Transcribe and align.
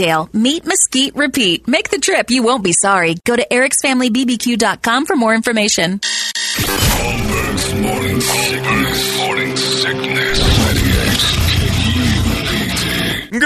Meet 0.00 0.64
Mesquite 0.64 1.14
Repeat. 1.14 1.68
Make 1.68 1.90
the 1.90 1.98
trip. 1.98 2.30
You 2.30 2.42
won't 2.42 2.64
be 2.64 2.72
sorry. 2.72 3.16
Go 3.26 3.36
to 3.36 3.46
ericsfamilybbq.com 3.50 5.04
for 5.04 5.14
more 5.14 5.34
information. 5.34 6.00
Holmberg's 6.00 7.74
morning 7.74 8.20
sickness. 8.22 9.18
Morning 9.18 9.56
sickness. 9.56 10.40
Good 13.30 13.40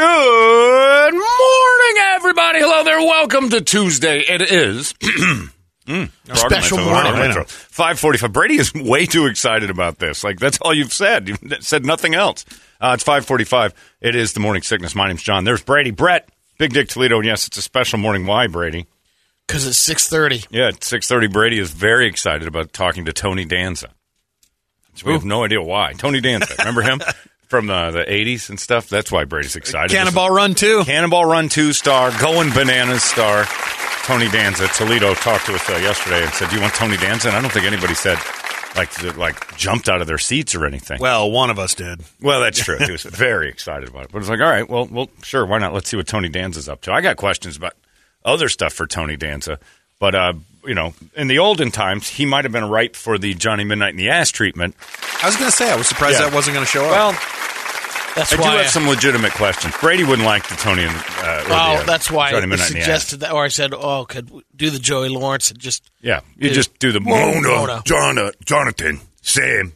morning, 1.15 1.97
everybody. 2.15 2.61
Hello 2.61 2.85
there. 2.85 3.01
Welcome 3.01 3.51
to 3.51 3.61
Tuesday. 3.61 4.21
It 4.21 4.43
is. 4.43 4.95
Mm, 5.87 6.09
special 6.35 6.79
morning. 6.79 7.45
Five 7.47 7.99
forty-five. 8.01 8.33
Brady 8.33 8.57
is 8.57 8.73
way 8.75 9.05
too 9.05 9.27
excited 9.27 9.69
about 9.69 9.99
this. 9.99 10.25
Like 10.25 10.39
that's 10.41 10.57
all 10.63 10.73
you've 10.73 10.95
said. 10.95 11.29
You've 11.29 11.39
said 11.61 11.85
nothing 11.85 12.15
else. 12.15 12.47
Uh, 12.81 12.93
it's 12.95 13.05
five 13.05 13.27
forty-five. 13.27 13.75
It 14.01 14.15
is 14.17 14.33
the 14.33 14.41
morning 14.41 14.63
sickness. 14.63 14.95
My 14.95 15.09
name's 15.09 15.23
John. 15.23 15.45
There's 15.45 15.63
Brady, 15.63 15.91
Brett, 15.91 16.27
Big 16.65 16.73
Dick 16.73 16.89
Toledo, 16.89 17.17
and 17.19 17.27
yes, 17.27 17.47
it's 17.47 17.59
a 17.59 17.63
special 17.63 17.99
morning. 17.99 18.25
Why, 18.25 18.47
Brady? 18.47 18.87
Because 19.47 19.67
it's 19.67 19.77
six 19.77 20.09
thirty. 20.09 20.45
Yeah, 20.49 20.69
at 20.69 20.83
six 20.83 21.07
thirty. 21.07 21.27
Brady 21.27 21.59
is 21.59 21.71
very 21.71 22.07
excited 22.09 22.49
about 22.49 22.73
talking 22.73 23.05
to 23.05 23.13
Tony 23.13 23.45
Danza. 23.45 23.91
So 24.95 25.09
we 25.09 25.13
have 25.13 25.27
no 25.27 25.45
idea 25.45 25.61
why. 25.61 25.93
Tony 25.93 26.23
Danza, 26.23 26.55
remember 26.59 26.81
him 26.81 27.03
from 27.49 27.67
the 27.67 27.91
the 27.91 28.11
eighties 28.11 28.49
and 28.49 28.59
stuff? 28.59 28.89
That's 28.89 29.13
why 29.13 29.25
Brady's 29.25 29.57
excited. 29.57 29.91
Cannonball 29.91 30.31
Run 30.31 30.55
too. 30.55 30.85
Cannonball 30.85 31.27
Run 31.27 31.51
2 31.51 31.75
star, 31.75 32.19
Going 32.19 32.49
Bananas 32.55 33.03
star, 33.03 33.45
Tony 34.05 34.31
Danza. 34.31 34.67
Toledo 34.69 35.13
talked 35.13 35.45
to 35.45 35.55
us 35.57 35.69
uh, 35.69 35.75
yesterday 35.75 36.23
and 36.23 36.33
said, 36.33 36.49
Do 36.49 36.57
you 36.57 36.63
want 36.63 36.73
Tony 36.73 36.97
Danza? 36.97 37.29
And 37.29 37.37
I 37.37 37.43
don't 37.43 37.53
think 37.53 37.67
anybody 37.67 37.95
said, 37.95 38.17
like, 38.77 39.17
like 39.17 39.57
jumped 39.57 39.89
out 39.89 40.01
of 40.01 40.07
their 40.07 40.19
seats 40.19 40.55
or 40.55 40.67
anything. 40.67 40.99
Well, 41.01 41.31
one 41.31 41.51
of 41.51 41.59
us 41.59 41.75
did. 41.75 42.01
Well, 42.21 42.41
that's 42.41 42.59
true. 42.63 42.79
He 42.79 42.91
was 42.93 43.03
very 43.05 43.49
excited 43.49 43.89
about 43.89 44.05
it. 44.05 44.13
But 44.13 44.19
it's 44.19 44.29
like, 44.29 44.41
all 44.41 44.49
right, 44.51 44.69
well, 44.69 44.87
well, 44.91 45.09
sure, 45.23 45.45
why 45.47 45.59
not? 45.59 45.73
Let's 45.75 45.89
see 45.89 45.97
what 45.97 46.07
Tony 46.07 46.29
Danza's 46.29 46.69
up 46.69 46.81
to. 46.83 46.93
I 46.93 47.01
got 47.01 47.17
questions 47.17 47.57
about 47.57 47.75
other 48.25 48.49
stuff 48.49 48.73
for 48.73 48.87
Tony 48.87 49.17
Danza. 49.17 49.59
But, 50.01 50.15
uh, 50.15 50.33
you 50.67 50.75
know, 50.75 50.93
in 51.17 51.29
the 51.29 51.39
olden 51.39 51.71
times, 51.71 52.09
he 52.09 52.27
might 52.27 52.45
have 52.45 52.53
been 52.53 52.65
ripe 52.69 52.97
for 52.97 53.17
the 53.17 53.35
Johnny 53.35 53.65
Midnight 53.65 53.91
in 53.91 53.97
the 53.97 54.11
Ass 54.11 54.31
treatment. 54.31 54.75
I 55.23 55.27
was 55.27 55.37
going 55.37 55.51
to 55.51 55.57
say, 55.57 55.71
I 55.71 55.77
was 55.77 55.87
surprised 55.87 56.19
Yeah. 56.19 56.27
that 56.27 56.35
wasn't 56.35 56.55
going 56.55 56.67
to 56.67 56.71
show 56.71 56.85
up. 56.85 56.91
Well, 56.91 57.13
That's 58.15 58.33
I 58.33 58.37
do 58.37 58.43
why. 58.43 58.57
have 58.63 58.71
some 58.71 58.87
legitimate 58.87 59.33
questions. 59.33 59.75
Brady 59.81 60.05
wouldn't 60.05 60.25
like 60.27 60.47
the 60.49 60.55
Tony 60.55 60.83
and 60.85 60.91
uh, 60.95 61.45
the, 61.45 61.51
oh, 61.51 61.55
uh, 61.57 61.83
that's 61.85 62.11
why 62.11 62.31
Johnny 62.31 62.45
I 62.45 62.47
Midnight 62.47 62.69
in 62.71 62.75
the 62.75 62.81
Ass. 62.81 62.85
suggested 62.85 63.21
that, 63.21 63.33
or 63.33 63.45
I 63.45 63.49
said, 63.49 63.75
"Oh, 63.75 64.05
could 64.05 64.31
we 64.31 64.43
do 64.55 64.71
the 64.71 64.79
Joey 64.79 65.09
Lawrence 65.09 65.51
and 65.51 65.59
just 65.59 65.91
Yeah, 66.01 66.21
you 66.37 66.49
Dude. 66.49 66.55
just 66.55 66.79
do 66.79 66.93
the 66.93 67.01
Mona, 67.01 67.41
Mona, 67.49 67.83
Jonna, 67.85 68.33
Jonathan, 68.45 69.01
Sam, 69.21 69.75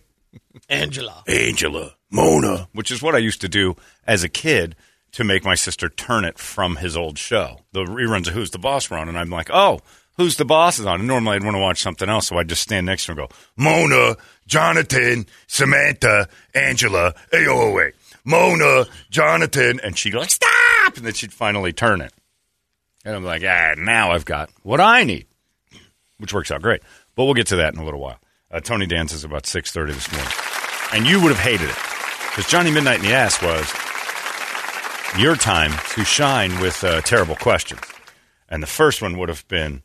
Angela?" 0.69 1.25
Angela, 1.27 1.95
Mona, 2.11 2.69
which 2.73 2.91
is 2.91 3.03
what 3.03 3.15
I 3.15 3.19
used 3.19 3.41
to 3.41 3.49
do 3.49 3.75
as 4.07 4.23
a 4.23 4.29
kid 4.29 4.77
to 5.13 5.25
make 5.25 5.45
my 5.45 5.55
sister 5.55 5.89
turn 5.89 6.25
it 6.25 6.39
from 6.39 6.77
his 6.77 6.97
old 6.97 7.19
show. 7.19 7.61
The 7.73 7.85
reruns 7.85 8.29
of 8.29 8.35
Who's 8.35 8.51
the 8.51 8.59
Boss 8.59 8.89
were 8.91 8.99
on, 8.99 9.09
and 9.09 9.19
I'm 9.19 9.31
like, 9.31 9.49
oh, 9.53 9.81
Who's 10.17 10.37
the 10.37 10.45
Boss 10.45 10.79
is 10.79 10.87
on. 10.87 11.01
And 11.01 11.09
normally 11.09 11.37
I'd 11.37 11.45
want 11.45 11.55
to 11.57 11.61
watch 11.61 11.81
something 11.81 12.09
else, 12.09 12.29
so 12.29 12.37
I'd 12.39 12.49
just 12.49 12.63
stand 12.63 12.87
next 12.87 13.07
to 13.07 13.15
her 13.15 13.21
and 13.21 13.29
go, 13.31 13.35
Mona, 13.57 14.17
Jonathan, 14.47 15.27
Samantha, 15.47 16.29
Angela, 16.55 17.15
wait, 17.33 17.95
Mona, 18.29 18.85
Jonathan, 19.09 19.81
and 19.83 19.97
she'd 19.97 20.15
like, 20.15 20.29
stop, 20.29 20.97
and 20.97 21.07
then 21.07 21.15
she'd 21.15 21.33
finally 21.33 21.73
turn 21.73 22.03
it. 22.03 22.13
And 23.05 23.17
I'm 23.17 23.25
like, 23.25 23.43
ah, 23.43 23.75
now 23.79 24.11
I've 24.13 24.27
got 24.27 24.51
what 24.63 24.81
I 24.83 25.05
need, 25.05 25.27
which 26.19 26.35
works 26.35 26.51
out 26.51 26.61
great. 26.61 26.83
But 27.15 27.25
we'll 27.25 27.35
get 27.35 27.47
to 27.49 27.57
that 27.57 27.73
in 27.73 27.81
a 27.81 27.85
little 27.85 28.01
while. 28.01 28.19
Uh, 28.51 28.61
Tony 28.61 28.87
Danza 28.87 29.15
is 29.15 29.25
about 29.25 29.45
6.30 29.45 29.95
this 29.95 30.13
morning. 30.13 30.33
And 30.93 31.07
you 31.07 31.23
would 31.23 31.35
have 31.35 31.43
hated 31.43 31.71
it. 31.71 31.77
Because 32.31 32.51
Johnny 32.51 32.71
Midnight 32.71 32.99
in 32.99 33.07
the 33.07 33.15
Ass 33.15 33.43
was 33.43 33.67
your 35.19 35.35
time 35.35 35.73
to 35.95 36.05
shine 36.05 36.61
with 36.61 36.85
uh, 36.85 37.01
terrible 37.01 37.35
questions. 37.37 37.81
And 38.51 38.63
the 38.63 38.67
first 38.67 39.01
one 39.01 39.17
would 39.19 39.31
have 39.31 39.47
been, 39.49 39.83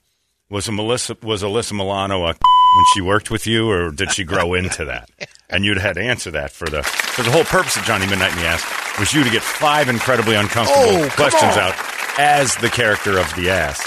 was, 0.54 0.68
a 0.68 0.72
Melissa, 0.72 1.18
was 1.22 1.44
Alyssa 1.44 1.74
Milano 1.74 2.22
a 2.24 2.28
when 2.76 2.86
she 2.94 3.02
worked 3.02 3.30
with 3.30 3.46
you, 3.46 3.70
or 3.70 3.92
did 3.92 4.12
she 4.12 4.24
grow 4.24 4.54
into 4.54 4.86
that? 4.86 5.10
And 5.50 5.66
you'd 5.66 5.78
had 5.78 5.96
to 5.96 6.02
answer 6.02 6.32
that 6.32 6.52
for 6.52 6.66
the, 6.70 6.82
for 6.84 7.24
the 7.24 7.32
whole 7.32 7.44
purpose 7.44 7.76
of 7.78 7.84
Johnny 7.84 8.08
Midnight 8.08 8.32
in 8.32 8.38
the 8.40 8.46
Ass 8.46 8.64
was 9.00 9.14
you 9.14 9.24
to 9.24 9.30
get 9.30 9.42
five 9.44 9.90
incredibly 9.90 10.36
uncomfortable 10.36 10.82
Oh, 11.04 11.10
questions 11.16 11.58
out 11.58 11.76
as 12.18 12.56
the 12.58 12.70
character 12.70 13.18
of 13.20 13.34
the 13.36 13.50
ass, 13.50 13.86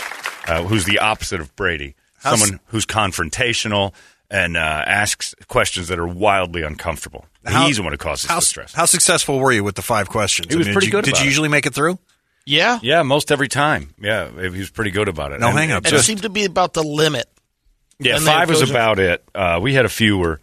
uh, 0.48 0.62
who's 0.64 0.84
the 0.84 0.98
opposite 0.98 1.40
of 1.40 1.54
Brady. 1.56 1.94
How's- 2.18 2.40
Someone 2.40 2.60
who's 2.66 2.84
confrontational 2.86 3.92
and 4.30 4.56
uh, 4.56 4.60
asks 4.60 5.34
questions 5.48 5.88
that 5.88 5.98
are 6.00 6.06
wildly 6.08 6.62
uncomfortable. 6.62 7.24
How- 7.44 7.66
He's 7.66 7.76
the 7.76 7.82
one 7.84 7.92
who 7.92 7.98
causes 7.98 8.28
how, 8.28 8.40
the 8.40 8.44
stress. 8.44 8.72
how 8.74 8.86
successful 8.86 9.38
were 9.38 9.52
you 9.52 9.62
with 9.62 9.76
the 9.76 9.82
five 9.82 10.08
questions? 10.08 10.48
He 10.50 10.56
was 10.56 10.66
did 10.66 10.72
pretty 10.72 10.86
you, 10.88 10.92
good 10.92 11.04
Did 11.04 11.14
about 11.14 11.20
you 11.20 11.26
it. 11.26 11.30
usually 11.30 11.48
make 11.48 11.66
it 11.66 11.74
through? 11.74 11.98
Yeah, 12.46 12.78
yeah, 12.82 13.02
most 13.02 13.32
every 13.32 13.48
time. 13.48 13.92
Yeah, 14.00 14.30
he 14.30 14.48
was 14.60 14.70
pretty 14.70 14.92
good 14.92 15.08
about 15.08 15.32
it. 15.32 15.40
No 15.40 15.48
And 15.48 15.58
hang-ups. 15.58 15.90
it 15.92 15.96
it 15.96 16.02
seemed 16.02 16.22
to 16.22 16.28
be 16.30 16.44
about 16.44 16.72
the 16.74 16.82
limit. 16.82 17.26
yeah, 17.98 18.16
and 18.16 18.24
five 18.24 18.48
it 18.48 18.58
was 18.58 18.70
about 18.70 18.98
it. 19.00 19.22
Uh, 19.34 19.58
we 19.60 19.74
had 19.74 19.84
a 19.84 19.88
few 19.88 20.16
were 20.16 20.40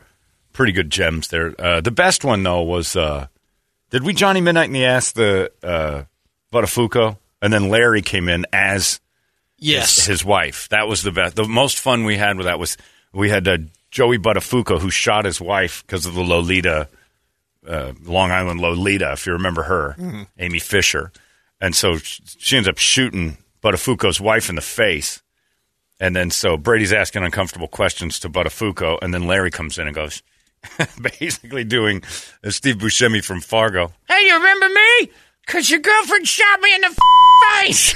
pretty 0.52 0.74
good 0.74 0.90
gems 0.90 1.30
there. 1.30 1.56
Uh, 1.60 1.82
the 1.82 1.92
best 1.92 2.24
one 2.26 2.44
though 2.44 2.62
was 2.62 2.96
uh, 2.96 3.28
did 3.90 4.04
we 4.04 4.14
Johnny 4.14 4.42
Midnight 4.42 4.68
in 4.68 4.74
the 4.74 4.86
ass 4.86 5.14
the 5.14 5.52
uh, 5.64 6.04
Buttafuoco, 6.52 7.18
and 7.42 7.54
then 7.54 7.70
Larry 7.70 8.02
came 8.02 8.28
in 8.30 8.46
as 8.52 9.00
Yes, 9.58 9.96
his, 9.96 10.06
his 10.08 10.26
wife. 10.26 10.68
That 10.70 10.90
was 10.90 11.04
the 11.04 11.12
best. 11.14 11.38
The 11.38 11.46
most 11.48 11.80
fun 11.80 12.04
we 12.04 12.18
had 12.18 12.36
with 12.38 12.48
that 12.48 12.60
was 12.60 12.76
we 13.14 13.30
had 13.30 13.48
uh, 13.48 13.60
Joey 13.92 14.18
Buttafuoco 14.18 14.78
who 14.80 14.90
shot 14.90 15.24
his 15.24 15.40
wife 15.40 15.84
because 15.86 16.06
of 16.06 16.16
the 16.16 16.22
Lolita, 16.24 16.90
uh, 17.66 17.94
Long 18.04 18.32
Island 18.32 18.60
Lolita, 18.60 19.14
if 19.14 19.26
you 19.26 19.34
remember 19.34 19.64
her, 19.64 20.26
Amy 20.38 20.60
Fisher, 20.60 21.14
and 21.64 21.74
so 21.74 21.96
she 21.98 22.58
ends 22.58 22.68
up 22.68 22.78
shooting 22.78 23.38
Buttafuoco's 23.64 24.20
wife 24.20 24.50
in 24.50 24.56
the 24.56 24.62
face. 24.62 25.22
And 25.98 26.14
then 26.14 26.30
so 26.30 26.58
Brady's 26.58 26.92
asking 26.92 27.24
uncomfortable 27.24 27.70
questions 27.70 28.20
to 28.20 28.30
Buttafuoco, 28.30 29.00
and 29.02 29.14
then 29.14 29.28
Larry 29.28 29.50
comes 29.50 29.80
in 29.80 29.88
and 29.88 29.96
goes, 29.96 30.22
basically 31.02 31.64
doing 31.64 32.04
uh, 32.44 32.50
Steve 32.50 32.76
Buscemi 32.76 33.24
from 33.24 33.40
Fargo. 33.40 33.94
Hey, 34.10 34.28
you 34.28 34.34
remember 34.36 34.68
me? 34.68 35.10
Because 35.46 35.70
your 35.70 35.80
girlfriend 35.80 36.28
shot 36.28 36.60
me 36.60 36.76
in 36.76 36.82
the 36.82 36.88
f- 36.88 37.64
face. 37.64 37.96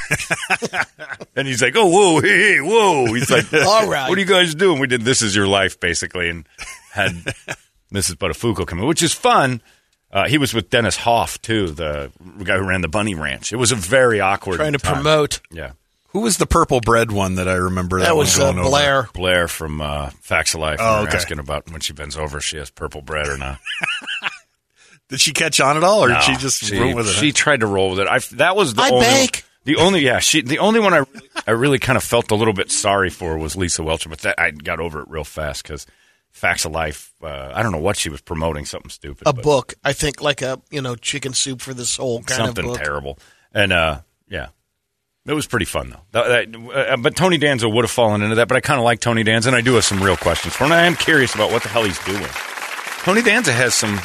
and 1.36 1.46
he's 1.46 1.62
like, 1.62 1.76
oh, 1.76 1.88
whoa, 1.88 2.22
hey, 2.22 2.54
hey, 2.54 2.62
whoa. 2.62 3.14
He's 3.14 3.30
like, 3.30 3.54
All 3.54 3.90
right. 3.90 4.08
What 4.08 4.18
are 4.18 4.22
you 4.22 4.28
guys 4.28 4.56
doing? 4.56 4.80
We 4.80 4.88
did 4.88 5.02
This 5.02 5.22
Is 5.22 5.36
Your 5.36 5.48
Life, 5.48 5.78
basically, 5.82 6.30
and 6.30 6.48
had 6.94 7.12
Mrs. 7.94 8.16
Buttafuoco 8.16 8.66
come 8.66 8.80
in, 8.80 8.88
which 8.88 9.04
is 9.04 9.12
fun. 9.12 9.62
Uh, 10.12 10.28
he 10.28 10.38
was 10.38 10.54
with 10.54 10.70
Dennis 10.70 10.96
Hof, 10.98 11.42
too, 11.42 11.68
the 11.68 12.12
guy 12.44 12.58
who 12.58 12.66
ran 12.68 12.82
the 12.82 12.88
Bunny 12.88 13.14
Ranch. 13.16 13.52
It 13.52 13.58
was 13.58 13.72
a 13.72 13.76
very 13.76 14.20
awkward 14.22 14.56
trying 14.56 14.74
to 14.74 14.80
time. 14.80 14.96
promote. 14.96 15.42
Yeah. 15.52 15.72
Who 16.12 16.22
was 16.22 16.38
the 16.38 16.46
purple 16.48 16.80
bread 16.80 17.12
one 17.12 17.36
that 17.36 17.48
I 17.50 17.56
remember? 17.56 18.00
That, 18.00 18.06
That 18.06 18.16
one 18.16 18.20
was 18.26 18.40
uh, 18.40 18.44
going 18.44 18.60
over? 18.60 18.70
Blair. 18.70 19.10
Blair 19.14 19.48
from 19.50 19.82
uh, 19.82 20.10
Facts 20.22 20.54
of 20.54 20.62
Life. 20.62 20.80
Oh, 20.82 20.96
we 20.96 21.02
were 21.02 21.08
okay. 21.10 21.18
asking 21.18 21.40
about 21.40 21.70
when 21.70 21.82
she 21.82 21.92
bends 21.94 22.16
over, 22.18 22.38
if 22.38 22.44
she 22.46 22.58
has 22.58 22.70
purple 22.70 23.02
bread 23.02 23.28
or 23.28 23.38
not. 23.38 23.60
Did 25.10 25.22
she 25.22 25.32
catch 25.32 25.60
on 25.62 25.78
at 25.78 25.84
all, 25.84 26.04
or 26.04 26.10
No, 26.10 26.16
did 26.16 26.24
she 26.24 26.36
just 26.36 26.64
she, 26.66 26.78
roll 26.78 26.94
with 26.96 27.08
it? 27.08 27.12
She 27.14 27.32
tried 27.32 27.62
to 27.62 27.66
roll 27.66 27.92
with 27.92 28.00
it. 28.00 28.08
I, 28.08 28.20
that 28.36 28.58
was 28.58 28.74
the 28.74 28.82
I 28.82 28.90
only 28.90 29.06
bake. 29.06 29.46
the 29.64 29.78
only 29.78 30.02
yeah 30.02 30.20
she 30.20 30.42
the 30.42 30.60
only 30.60 30.82
one 30.82 30.94
I 30.94 30.98
really, 30.98 31.30
I 31.48 31.52
really 31.52 31.80
kind 31.80 31.96
of 31.96 32.04
felt 32.04 32.30
a 32.32 32.36
little 32.36 32.54
bit 32.54 32.72
sorry 32.72 33.10
for 33.10 33.38
was 33.38 33.56
Lisa 33.56 33.84
Whelchel, 33.84 34.10
but 34.10 34.20
that, 34.20 34.36
I 34.38 34.52
got 34.52 34.82
over 34.82 35.00
it 35.00 35.08
real 35.08 35.24
fast 35.24 35.64
because 35.64 35.86
Facts 36.32 36.66
of 36.66 36.72
Life. 36.72 37.12
Uh, 37.22 37.52
I 37.54 37.64
don't 37.64 37.72
know 37.72 37.80
what 37.80 37.98
she 37.98 38.10
was 38.10 38.22
promoting, 38.22 38.66
something 38.66 38.90
stupid, 38.92 39.28
A 39.28 39.34
but 39.34 39.44
book, 39.44 39.74
I 39.84 39.94
think, 39.94 40.22
like 40.22 40.42
a 40.42 40.62
you 40.70 40.82
know 40.82 40.96
chicken 40.96 41.34
soup 41.34 41.62
for 41.62 41.74
the 41.74 41.86
soul 41.86 42.20
kind 42.24 42.46
something 42.46 42.66
of. 42.66 42.72
Something 42.72 42.84
terrible, 42.86 43.20
and 43.54 43.72
uh, 43.74 44.02
yeah. 44.28 44.48
It 45.26 45.34
was 45.34 45.46
pretty 45.46 45.66
fun 45.66 45.90
though, 45.90 46.00
That- 46.14 46.52
that- 46.54 46.92
uh, 46.92 46.96
but 46.98 47.18
Tony 47.18 47.38
Danza 47.38 47.68
would 47.68 47.84
have 47.84 47.92
fallen 47.92 48.22
into 48.22 48.36
that. 48.36 48.48
But 48.48 48.56
I 48.56 48.62
kind 48.62 48.80
of 48.80 48.86
like 48.86 49.02
Tony 49.02 49.24
Danza, 49.24 49.50
and 49.50 49.58
I 49.58 49.62
do 49.62 49.74
have 49.74 49.84
some 49.84 50.02
real 50.02 50.16
questions 50.16 50.54
for 50.56 50.64
him. 50.64 50.72
I 50.72 50.84
am 50.84 50.96
curious 50.96 51.36
about 51.36 51.52
what 51.52 51.64
the 51.64 51.70
hell 51.70 51.84
he's 51.84 52.00
doing. 52.06 52.24
Tony 53.04 53.22
Danza 53.22 53.52
has 53.52 53.74
some 53.74 53.98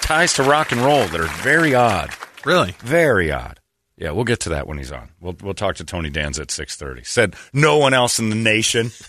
ties 0.00 0.32
to 0.34 0.44
rock 0.44 0.70
and 0.70 0.80
roll 0.80 1.06
that 1.08 1.20
are 1.20 1.24
very 1.42 1.74
odd. 1.74 2.10
Really? 2.44 2.76
Very 2.80 3.32
odd. 3.32 3.58
Yeah, 3.96 4.12
we'll 4.12 4.22
get 4.24 4.38
to 4.40 4.50
that 4.50 4.68
when 4.68 4.78
he's 4.78 4.92
on. 4.92 5.08
We'll 5.20 5.36
we'll 5.42 5.54
talk 5.54 5.74
to 5.76 5.84
Tony 5.84 6.08
Danza 6.08 6.42
at 6.42 6.52
six 6.52 6.76
thirty. 6.76 7.02
Said 7.02 7.34
no 7.52 7.78
one 7.78 7.92
else 7.92 8.20
in 8.20 8.30
the 8.30 8.36
nation. 8.36 8.92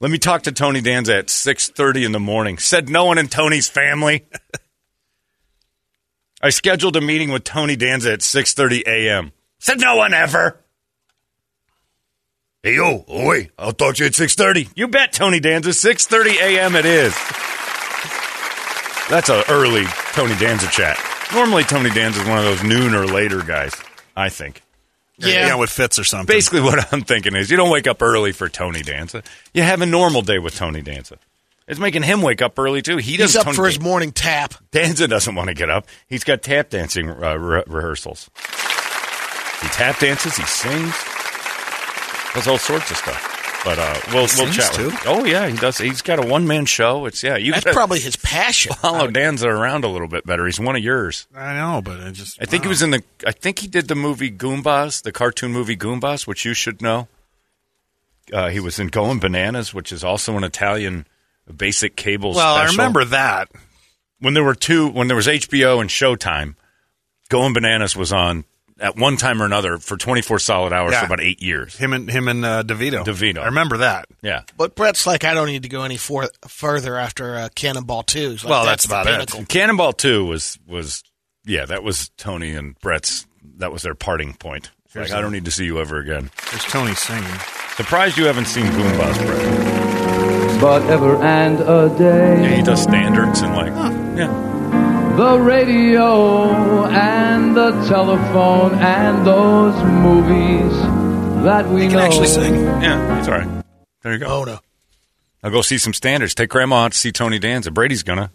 Let 0.00 0.10
me 0.10 0.16
talk 0.16 0.44
to 0.44 0.52
Tony 0.52 0.80
Danza 0.80 1.18
at 1.18 1.28
six 1.28 1.68
thirty 1.68 2.06
in 2.06 2.12
the 2.12 2.20
morning. 2.20 2.56
Said 2.56 2.88
no 2.88 3.04
one 3.04 3.18
in 3.18 3.28
Tony's 3.28 3.68
family. 3.68 4.24
I 6.42 6.48
scheduled 6.48 6.96
a 6.96 7.02
meeting 7.02 7.30
with 7.30 7.44
Tony 7.44 7.76
Danza 7.76 8.12
at 8.12 8.22
six 8.22 8.54
thirty 8.54 8.82
a.m. 8.86 9.32
Said 9.58 9.78
no 9.78 9.96
one 9.96 10.14
ever. 10.14 10.64
Hey 12.62 12.76
yo, 12.76 13.04
oh, 13.06 13.28
oi! 13.28 13.50
I'll 13.58 13.72
talk 13.72 13.96
to 13.96 14.04
you 14.04 14.06
at 14.06 14.14
six 14.14 14.34
thirty. 14.34 14.70
You 14.74 14.88
bet, 14.88 15.12
Tony 15.12 15.38
Danza. 15.38 15.74
Six 15.74 16.06
thirty 16.06 16.38
a.m. 16.38 16.76
It 16.76 16.86
is. 16.86 17.12
That's 19.10 19.28
a 19.28 19.44
early 19.50 19.84
Tony 20.12 20.34
Danza 20.36 20.68
chat. 20.68 20.98
Normally, 21.34 21.64
Tony 21.64 21.90
Danza 21.90 22.22
is 22.22 22.26
one 22.26 22.38
of 22.38 22.44
those 22.44 22.62
noon 22.62 22.94
or 22.94 23.06
later 23.06 23.42
guys. 23.42 23.74
I 24.16 24.30
think. 24.30 24.62
Yeah. 25.20 25.48
Yeah, 25.48 25.54
with 25.56 25.70
fits 25.70 25.98
or 25.98 26.04
something. 26.04 26.26
Basically, 26.34 26.60
what 26.62 26.92
I'm 26.92 27.02
thinking 27.02 27.34
is 27.36 27.50
you 27.50 27.56
don't 27.56 27.70
wake 27.70 27.86
up 27.86 28.02
early 28.02 28.32
for 28.32 28.48
Tony 28.48 28.82
Danza. 28.82 29.22
You 29.54 29.62
have 29.62 29.80
a 29.82 29.86
normal 29.86 30.22
day 30.22 30.38
with 30.38 30.54
Tony 30.56 30.82
Danza. 30.82 31.18
It's 31.68 31.78
making 31.78 32.02
him 32.02 32.20
wake 32.22 32.42
up 32.42 32.58
early 32.58 32.82
too. 32.82 32.96
He 32.96 33.12
He's 33.12 33.18
doesn't. 33.18 33.40
up 33.40 33.44
Tony 33.46 33.56
for 33.56 33.66
his 33.66 33.76
Dan- 33.78 33.84
morning 33.86 34.12
tap. 34.12 34.54
Danza 34.72 35.06
doesn't 35.06 35.34
want 35.34 35.48
to 35.48 35.54
get 35.54 35.70
up. 35.70 35.86
He's 36.08 36.24
got 36.24 36.42
tap 36.42 36.70
dancing 36.70 37.08
uh, 37.10 37.36
re- 37.36 37.62
rehearsals. 37.66 38.28
He 39.62 39.68
tap 39.68 39.98
dances. 40.00 40.36
He 40.36 40.44
sings. 40.44 40.94
Does 42.34 42.48
all 42.48 42.58
sorts 42.58 42.90
of 42.90 42.96
stuff. 42.96 43.36
But 43.64 43.78
uh, 43.78 44.00
we'll 44.08 44.14
we'll 44.20 44.28
sings, 44.28 44.56
chat. 44.56 44.78
with- 44.78 44.94
Oh 45.06 45.24
yeah, 45.24 45.46
he 45.46 45.56
does. 45.56 45.76
He's 45.76 46.00
got 46.00 46.18
a 46.18 46.26
one 46.26 46.46
man 46.46 46.64
show. 46.64 47.04
It's 47.04 47.22
yeah. 47.22 47.36
You 47.36 47.52
That's 47.52 47.72
probably 47.74 48.00
his 48.00 48.16
passion. 48.16 48.72
follow 48.80 49.06
Danza 49.08 49.48
around 49.48 49.84
a 49.84 49.88
little 49.88 50.08
bit 50.08 50.24
better. 50.24 50.46
He's 50.46 50.58
one 50.58 50.76
of 50.76 50.82
yours. 50.82 51.26
I 51.34 51.54
know, 51.54 51.82
but 51.82 52.00
I 52.00 52.10
just. 52.10 52.40
I 52.40 52.46
think 52.46 52.62
he 52.64 52.68
was 52.68 52.80
in 52.80 52.90
the. 52.90 53.02
I 53.26 53.32
think 53.32 53.58
he 53.58 53.66
did 53.68 53.88
the 53.88 53.94
movie 53.94 54.30
Goombas, 54.30 55.02
the 55.02 55.12
cartoon 55.12 55.52
movie 55.52 55.76
Goombas, 55.76 56.26
which 56.26 56.44
you 56.46 56.54
should 56.54 56.80
know. 56.80 57.08
Uh, 58.32 58.48
he 58.48 58.60
was 58.60 58.78
in 58.78 58.86
Going 58.88 59.18
Bananas, 59.18 59.74
which 59.74 59.92
is 59.92 60.02
also 60.04 60.36
an 60.38 60.44
Italian 60.44 61.06
basic 61.54 61.96
cable. 61.96 62.32
Well, 62.32 62.54
I 62.54 62.66
remember 62.66 63.04
that. 63.06 63.50
when 64.20 64.32
there 64.34 64.44
were 64.44 64.54
two. 64.54 64.88
When 64.88 65.08
there 65.08 65.16
was 65.16 65.26
HBO 65.26 65.80
and 65.82 65.90
Showtime, 65.90 66.54
Going 67.28 67.52
Bananas 67.52 67.94
was 67.94 68.10
on 68.12 68.44
at 68.80 68.96
one 68.96 69.16
time 69.16 69.40
or 69.42 69.44
another 69.44 69.78
for 69.78 69.96
twenty 69.96 70.22
four 70.22 70.38
solid 70.38 70.72
hours 70.72 70.92
Yeah. 70.92 71.00
for 71.00 71.06
about 71.06 71.20
eight 71.20 71.42
years. 71.42 71.76
Him 71.76 71.92
and 71.92 72.10
him 72.10 72.26
and 72.28 72.44
uh, 72.44 72.62
DeVito. 72.62 73.04
DeVito. 73.04 73.38
I 73.38 73.46
remember 73.46 73.76
that. 73.78 74.06
Yeah, 74.22 74.42
But 74.56 74.74
Brett's 74.74 75.06
like, 75.06 75.24
I 75.24 75.34
don't 75.34 75.46
need 75.48 75.62
to 75.64 75.68
go 75.68 75.82
any 75.84 75.96
for- 75.96 76.30
further 76.48 76.96
after 76.96 77.36
uh, 77.36 77.48
Cannonball 77.54 78.02
2. 78.04 78.30
Like, 78.30 78.44
Well, 78.44 78.64
that's 78.64 78.86
the 78.86 79.00
about 79.00 79.34
it. 79.38 79.48
Cannonball 79.48 79.92
Two 79.92 80.24
was 80.24 80.58
was 80.66 81.02
yeah 81.44 81.66
that 81.66 81.82
was 81.82 82.10
Tony 82.16 82.54
and 82.54 82.78
Brett's. 82.80 83.26
That 83.58 83.72
was 83.72 83.82
their 83.82 83.94
parting 83.94 84.34
point. 84.34 84.70
It's 84.86 84.96
Like 84.96 85.10
I 85.12 85.20
don't 85.20 85.32
need 85.32 85.44
to 85.44 85.50
see 85.50 85.64
you 85.66 85.78
ever 85.80 85.98
again. 85.98 86.30
There's 86.50 86.64
Tony 86.64 86.94
singing. 86.94 87.24
Surprised 87.76 88.18
you 88.18 88.24
haven't 88.26 88.46
seen 88.46 88.66
Goombas, 88.66 89.16
Brett. 89.26 90.60
but 90.60 90.82
ever 90.90 91.16
and 91.22 91.60
a 91.60 91.94
day. 91.96 92.42
Yeah, 92.42 92.56
he 92.56 92.62
does 92.62 92.82
standards 92.82 93.40
and 93.40 93.54
like, 93.54 93.68
yeah. 94.18 94.49
The 95.16 95.38
radio 95.38 96.84
and 96.86 97.54
the 97.56 97.70
telephone 97.88 98.74
and 98.74 99.26
those 99.26 99.74
movies 99.84 100.72
that 101.44 101.68
we 101.68 101.82
He 101.82 101.88
can 101.88 101.96
know. 101.98 102.04
actually 102.04 102.26
sing. 102.28 102.54
Yeah, 102.54 103.18
he's 103.18 103.28
all 103.28 103.34
right. 103.38 103.64
There 104.02 104.12
you 104.14 104.18
go. 104.18 104.26
Oh, 104.26 104.44
no. 104.44 104.58
I'll 105.42 105.50
go 105.50 105.62
see 105.62 105.78
some 105.78 105.92
standards. 105.92 106.34
Take 106.34 106.50
grandma 106.50 106.84
out 106.84 106.92
to 106.92 106.98
see 106.98 107.12
Tony 107.12 107.38
Danza. 107.38 107.70
Brady's 107.70 108.02
gonna. 108.02 108.30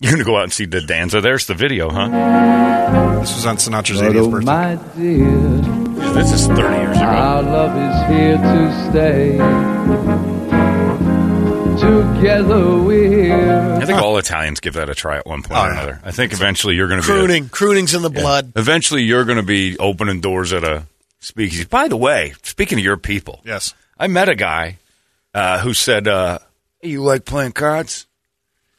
You're 0.00 0.12
gonna 0.12 0.24
go 0.24 0.36
out 0.36 0.42
and 0.44 0.52
see 0.52 0.66
the 0.66 0.80
Danza. 0.80 1.20
There's 1.20 1.46
the 1.46 1.54
video, 1.54 1.88
huh? 1.90 3.20
This 3.20 3.34
was 3.34 3.46
on 3.46 3.56
Sinatra's 3.56 4.00
But 4.00 4.12
80th 4.12 4.20
oh, 4.26 4.30
birthday. 4.30 4.44
my 4.46 4.74
dear, 4.96 6.04
Yeah, 6.04 6.12
This 6.12 6.32
is 6.32 6.46
30 6.48 6.60
years 6.62 6.96
ago. 6.96 7.06
our 7.06 7.42
love 7.42 7.76
is 7.76 8.14
here 8.14 8.36
to 8.36 8.90
stay. 8.90 10.33
Together 11.84 12.78
we're 12.82 13.76
I 13.82 13.84
think 13.84 14.00
all 14.00 14.16
Italians 14.16 14.60
give 14.60 14.74
that 14.74 14.88
a 14.88 14.94
try 14.94 15.18
at 15.18 15.26
one 15.26 15.42
point 15.42 15.58
Oh, 15.60 15.64
or 15.64 15.70
another. 15.72 16.00
I 16.02 16.12
think 16.12 16.32
eventually 16.32 16.74
you're 16.76 16.88
gonna 16.88 17.02
be. 17.02 17.06
Crooning. 17.08 17.48
Crooning's 17.50 17.92
in 17.94 18.00
the 18.00 18.10
yeah. 18.10 18.20
blood. 18.22 18.52
Eventually 18.56 19.02
you're 19.02 19.24
gonna 19.26 19.42
be 19.42 19.76
opening 19.78 20.20
doors 20.22 20.52
at 20.54 20.64
a 20.64 20.84
speakeasy. 21.20 21.64
By 21.64 21.88
the 21.88 21.96
way, 21.96 22.32
speaking 22.42 22.78
of 22.78 22.84
your 22.84 22.96
people, 22.96 23.40
Yes. 23.44 23.74
I 23.98 24.06
met 24.06 24.30
a 24.30 24.34
guy 24.34 24.78
uh, 25.34 25.58
who 25.60 25.74
said, 25.74 26.08
uh, 26.08 26.38
hey, 26.80 26.88
"You 26.90 27.02
like 27.02 27.26
playing 27.26 27.52
cards?" 27.52 28.06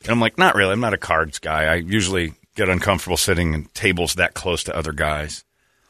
And 0.02 0.10
I'm 0.12 0.20
like, 0.20 0.38
"Not 0.40 0.56
really. 0.56 0.72
I'm 0.72 0.80
not 0.80 0.94
a 0.94 0.98
cards 0.98 1.38
guy. 1.38 1.66
I 1.66 1.76
usually 1.76 2.34
get 2.56 2.70
uncomfortable 2.70 3.18
sitting 3.18 3.54
in 3.54 3.66
tables 3.76 4.16
that 4.16 4.34
close 4.34 4.64
to 4.64 4.76
other 4.76 4.92
guys." 4.94 5.44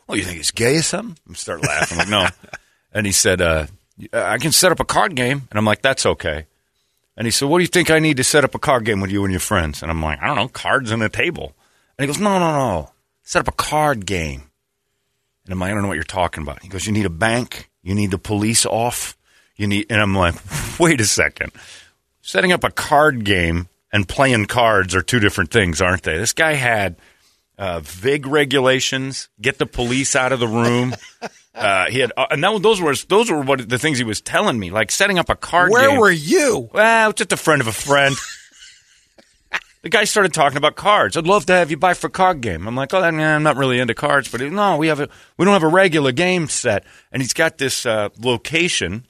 Well, 0.08 0.18
you 0.18 0.24
think 0.26 0.38
he's 0.38 0.52
gay 0.52 0.78
or 0.78 0.82
something? 0.84 1.18
I 1.30 1.34
start 1.36 1.64
laughing. 1.64 2.00
I'm 2.00 2.10
like, 2.10 2.34
no. 2.34 2.50
And 2.94 3.06
he 3.06 3.12
said, 3.12 3.42
uh, 3.42 3.68
"I 4.14 4.38
can 4.38 4.52
set 4.54 4.72
up 4.72 4.80
a 4.80 4.86
card 4.86 5.16
game." 5.16 5.48
And 5.52 5.58
I'm 5.58 5.66
like, 5.66 5.82
"That's 5.82 6.06
okay." 6.06 6.46
And 7.18 7.26
he 7.26 7.32
said, 7.32 7.48
"What 7.48 7.60
do 7.60 7.64
you 7.64 7.68
think 7.68 7.90
I 7.90 8.00
need 8.00 8.18
to 8.18 8.24
set 8.24 8.44
up 8.44 8.56
a 8.56 8.60
card 8.60 8.86
game 8.86 9.02
with 9.02 9.12
you 9.12 9.24
and 9.24 9.32
your 9.32 9.40
friends?" 9.40 9.82
And 9.82 9.92
I'm 9.92 10.02
like, 10.02 10.22
"I 10.22 10.28
don't 10.28 10.36
know, 10.36 10.48
cards 10.48 10.92
and 10.92 11.02
a 11.02 11.10
table." 11.10 11.56
And 11.98 12.04
he 12.04 12.08
goes, 12.08 12.20
"No, 12.20 12.40
no, 12.40 12.52
no. 12.52 12.92
Set 13.24 13.42
up 13.42 13.48
a 13.48 13.52
card 13.58 14.06
game." 14.06 14.50
And 15.46 15.54
I'm 15.54 15.60
like, 15.60 15.72
I 15.72 15.74
don't 15.74 15.84
know 15.84 15.88
what 15.88 15.96
you're 15.96 16.04
talking 16.04 16.44
about. 16.44 16.64
He 16.64 16.70
goes, 16.70 16.86
You 16.86 16.92
need 16.92 17.06
a 17.06 17.10
bank, 17.12 17.70
you 17.84 17.94
need 17.94 18.12
the 18.12 18.18
police 18.18 18.66
off, 18.66 19.16
you 19.56 19.68
need 19.68 19.88
and 19.90 20.02
I'm 20.02 20.16
like, 20.16 20.36
wait 20.80 21.00
a 21.00 21.06
second. 21.06 21.52
Setting 22.22 22.52
up 22.52 22.64
a 22.64 22.72
card 22.72 23.24
game 23.24 23.70
and 23.94 24.08
playing 24.08 24.48
cards 24.48 24.96
are 24.96 25.04
two 25.04 25.20
different 25.20 25.52
things, 25.52 25.82
aren't 25.82 26.04
they? 26.04 26.18
This 26.18 26.34
guy 26.34 26.54
had 26.54 26.96
uh, 27.58 27.80
VIG 27.82 28.26
regulations, 28.26 29.30
get 29.40 29.60
the 29.60 29.68
police 29.68 30.16
out 30.16 30.32
of 30.32 30.40
the 30.40 30.48
room. 30.48 30.96
Uh, 31.56 31.90
he 31.90 32.00
had, 32.00 32.12
uh, 32.18 32.25
and 32.31 32.44
that, 32.44 32.62
those 32.62 32.81
were 32.81 32.94
those 33.07 33.31
were 33.31 33.42
what 33.42 33.68
the 33.69 33.80
things 33.80 33.97
he 33.97 34.04
was 34.04 34.19
telling 34.21 34.59
me, 34.59 34.71
like 34.71 34.92
setting 34.92 35.18
up 35.18 35.30
a 35.30 35.35
card 35.35 35.71
Where 35.71 35.90
game. 35.90 36.00
were 36.00 36.12
you? 36.12 36.69
Well, 36.74 37.14
just 37.14 37.31
a 37.31 37.38
friend 37.38 37.62
of 37.62 37.68
a 37.68 37.71
friend. 37.71 38.16
the 39.81 39.90
guy 39.90 40.04
started 40.04 40.33
talking 40.33 40.57
about 40.57 40.76
cards. 40.76 41.16
I'd 41.16 41.28
love 41.28 41.45
to 41.45 41.54
have 41.54 41.71
you 41.71 41.78
buy 41.78 41.94
for 41.94 42.07
a 42.07 42.09
card 42.09 42.42
game. 42.42 42.68
I'm 42.68 42.76
like, 42.76 42.94
oh, 42.94 43.09
nah, 43.09 43.35
I'm 43.35 43.44
not 43.44 43.56
really 43.56 43.80
into 43.80 43.94
cards, 43.94 44.28
but 44.30 44.42
he- 44.42 44.50
no, 44.50 44.78
we 44.78 44.88
have 44.88 45.00
a 45.00 45.07
we 45.38 45.45
don't 45.45 45.54
have 45.54 45.64
a 45.64 45.68
regular 45.68 46.12
game 46.12 46.47
set. 46.47 46.83
And 47.12 47.21
he's 47.21 47.33
got 47.33 47.57
this 47.57 47.85
uh, 47.85 48.09
location 48.19 49.06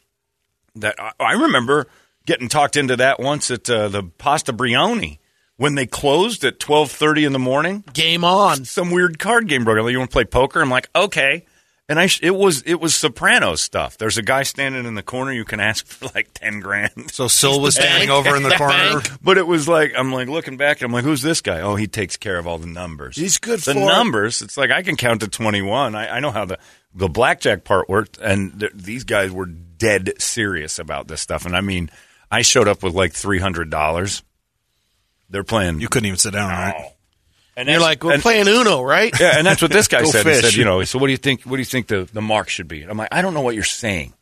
that 0.75 0.95
I, 0.99 1.11
I 1.19 1.31
remember 1.33 1.87
getting 2.25 2.49
talked 2.49 2.75
into 2.77 2.95
that 2.97 3.19
once 3.19 3.49
at 3.49 3.69
uh, 3.69 3.87
the 3.87 4.03
Pasta 4.03 4.51
Brioni 4.53 5.19
when 5.57 5.75
they 5.75 5.85
closed 5.87 6.43
at 6.43 6.59
12:30 6.59 7.25
in 7.25 7.33
the 7.33 7.39
morning 7.39 7.83
Game 7.93 8.23
on. 8.23 8.65
some 8.65 8.91
weird 8.91 9.17
card 9.17 9.47
game 9.47 9.63
broke. 9.63 9.81
Like, 9.83 9.91
you 9.93 9.97
want 9.99 10.11
to 10.11 10.15
play 10.15 10.25
poker? 10.25 10.61
I'm 10.61 10.69
like, 10.69 10.89
okay. 10.95 11.45
And 11.87 11.99
I, 11.99 12.07
sh- 12.07 12.21
it 12.23 12.31
was, 12.35 12.63
it 12.63 12.79
was 12.81 12.95
Sopranos 12.95 13.61
stuff. 13.61 13.95
There's 13.99 14.17
a 14.17 14.23
guy 14.23 14.41
standing 14.41 14.85
in 14.85 14.95
the 14.95 15.03
corner. 15.03 15.31
You 15.31 15.45
can 15.45 15.59
ask 15.59 15.85
for 15.87 16.09
like 16.15 16.29
ten 16.33 16.59
grand. 16.59 17.11
So 17.11 17.27
Sil 17.29 17.61
was 17.61 17.75
standing 17.75 18.09
bank. 18.09 18.25
over 18.25 18.35
in 18.35 18.41
the 18.41 18.49
The 18.49 18.55
corner. 18.55 18.73
bank. 19.01 19.09
But 19.21 19.37
it 19.37 19.45
was 19.45 19.67
like 19.67 19.93
I'm 19.95 20.11
like 20.11 20.27
looking 20.27 20.57
back. 20.57 20.81
I'm 20.81 20.91
like, 20.91 21.03
who's 21.03 21.21
this 21.21 21.41
guy? 21.41 21.61
Oh, 21.61 21.75
he 21.75 21.85
takes 21.85 22.17
care 22.17 22.37
of 22.39 22.47
all 22.47 22.57
the 22.57 22.65
numbers. 22.65 23.15
He's 23.17 23.37
good 23.37 23.59
the 23.59 23.71
it. 23.71 23.75
numbers. 23.85 24.41
It's 24.41 24.57
like 24.57 24.71
I 24.71 24.81
can 24.81 24.95
count 24.97 25.21
to 25.21 25.27
21. 25.27 25.93
I, 25.93 26.07
I 26.15 26.19
know 26.21 26.31
how 26.31 26.45
the 26.45 26.57
the 26.95 27.07
blackjack 27.07 27.63
part 27.65 27.87
worked, 27.87 28.17
and 28.17 28.59
th- 28.59 28.71
these 28.73 29.03
guys 29.03 29.31
were 29.31 29.45
dead 29.45 30.13
serious 30.17 30.79
about 30.79 31.07
this 31.07 31.21
stuff. 31.21 31.45
And 31.45 31.55
I 31.55 31.61
mean, 31.61 31.91
I 32.31 32.41
showed 32.41 32.67
up 32.67 32.81
with 32.81 32.95
like 32.95 33.13
three 33.13 33.39
hundred 33.39 33.69
dollars. 33.69 34.23
They're 35.29 35.43
playing. 35.43 35.81
You 35.81 35.87
couldn't 35.89 36.07
even 36.07 36.17
sit 36.17 36.33
down, 36.33 36.49
right? 36.49 36.93
And 37.55 37.67
You're 37.69 37.79
like, 37.79 38.03
we're 38.03 38.13
and- 38.13 38.21
playing 38.21 38.47
Uno, 38.47 38.81
right? 38.83 39.13
yeah, 39.19 39.37
and 39.37 39.45
that's 39.47 39.61
what 39.61 39.71
this 39.71 39.87
guy 39.87 40.03
said. 40.03 40.25
He 40.25 40.33
said, 40.35 40.53
you 40.53 40.65
know, 40.65 40.83
so 40.83 40.99
what 40.99 41.07
do 41.07 41.11
you 41.11 41.17
think? 41.17 41.43
What 41.43 41.55
do 41.57 41.61
you 41.61 41.65
think 41.65 41.87
the, 41.87 42.07
the 42.11 42.21
mark 42.21 42.49
should 42.49 42.67
be? 42.67 42.81
And 42.81 42.91
I'm 42.91 42.97
like, 42.97 43.09
I 43.11 43.21
don't 43.21 43.33
know 43.33 43.41
what 43.41 43.55
you're 43.55 43.63
saying. 43.63 44.13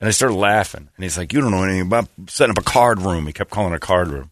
And 0.00 0.08
I 0.08 0.10
started 0.10 0.34
laughing. 0.34 0.88
And 0.96 1.02
he's 1.02 1.16
like, 1.16 1.32
you 1.32 1.40
don't 1.40 1.50
know 1.52 1.62
anything 1.62 1.82
about 1.82 2.08
setting 2.26 2.50
up 2.50 2.58
a 2.58 2.62
card 2.68 3.00
room. 3.00 3.26
He 3.26 3.32
kept 3.32 3.50
calling 3.50 3.72
it 3.72 3.76
a 3.76 3.80
card 3.80 4.08
room. 4.08 4.30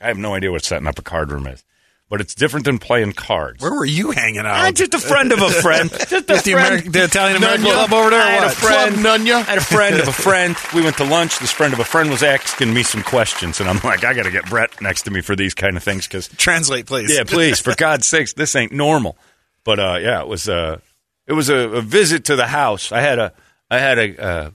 I 0.00 0.08
have 0.08 0.18
no 0.18 0.34
idea 0.34 0.50
what 0.52 0.64
setting 0.64 0.86
up 0.86 0.98
a 0.98 1.02
card 1.02 1.30
room 1.32 1.46
is, 1.46 1.64
but 2.08 2.20
it's 2.20 2.34
different 2.34 2.64
than 2.64 2.78
playing 2.78 3.12
cards. 3.12 3.62
Where 3.62 3.72
were 3.74 3.84
you 3.84 4.10
hanging 4.12 4.40
out? 4.40 4.46
I'm 4.56 4.74
just 4.74 4.94
a 4.94 4.98
friend 4.98 5.30
of 5.32 5.40
a 5.42 5.50
friend. 5.50 5.90
Just 6.08 6.12
a 6.12 6.16
At 6.16 6.26
the, 6.26 6.52
friend. 6.52 6.82
Ameri- 6.82 6.92
the 6.92 7.04
Italian 7.04 7.36
American 7.36 7.64
Club 7.66 7.92
over 7.92 8.10
there. 8.10 8.22
I 8.22 8.30
had 8.30 8.44
a 8.44 8.50
friend. 8.50 8.94
Club 8.96 9.20
Nunya. 9.20 9.34
I 9.34 9.42
had 9.42 9.58
a 9.58 9.60
friend 9.60 10.00
of 10.00 10.08
a 10.08 10.12
friend. 10.12 10.56
We 10.74 10.82
went 10.82 10.96
to 10.98 11.04
lunch. 11.04 11.38
This 11.38 11.50
friend 11.50 11.72
of 11.74 11.80
a 11.80 11.84
friend 11.84 12.10
was 12.10 12.22
asking 12.22 12.72
me 12.72 12.82
some 12.82 13.02
questions, 13.02 13.60
and 13.60 13.68
I'm 13.68 13.78
like, 13.84 14.04
I 14.04 14.14
got 14.14 14.22
to 14.24 14.30
get 14.30 14.48
Brett 14.48 14.80
next 14.80 15.02
to 15.02 15.10
me 15.10 15.20
for 15.20 15.36
these 15.36 15.54
kind 15.54 15.76
of 15.76 15.82
things 15.82 16.06
because 16.06 16.28
Translate, 16.36 16.86
please. 16.86 17.14
yeah, 17.14 17.24
please, 17.24 17.60
for 17.60 17.74
God's 17.74 18.06
sakes, 18.06 18.32
this 18.32 18.56
ain't 18.56 18.72
normal. 18.72 19.16
But 19.64 19.78
uh, 19.78 19.98
yeah, 20.00 20.20
it 20.22 20.28
was. 20.28 20.48
Uh, 20.48 20.78
It 21.26 21.34
was 21.34 21.50
a, 21.50 21.56
a 21.56 21.82
visit 21.82 22.24
to 22.26 22.36
the 22.36 22.46
house. 22.46 22.90
I 22.90 23.02
had 23.02 23.18
a 23.18 23.32
I 23.70 23.78
had 23.80 23.98
a 23.98 24.16
uh, 24.18 24.50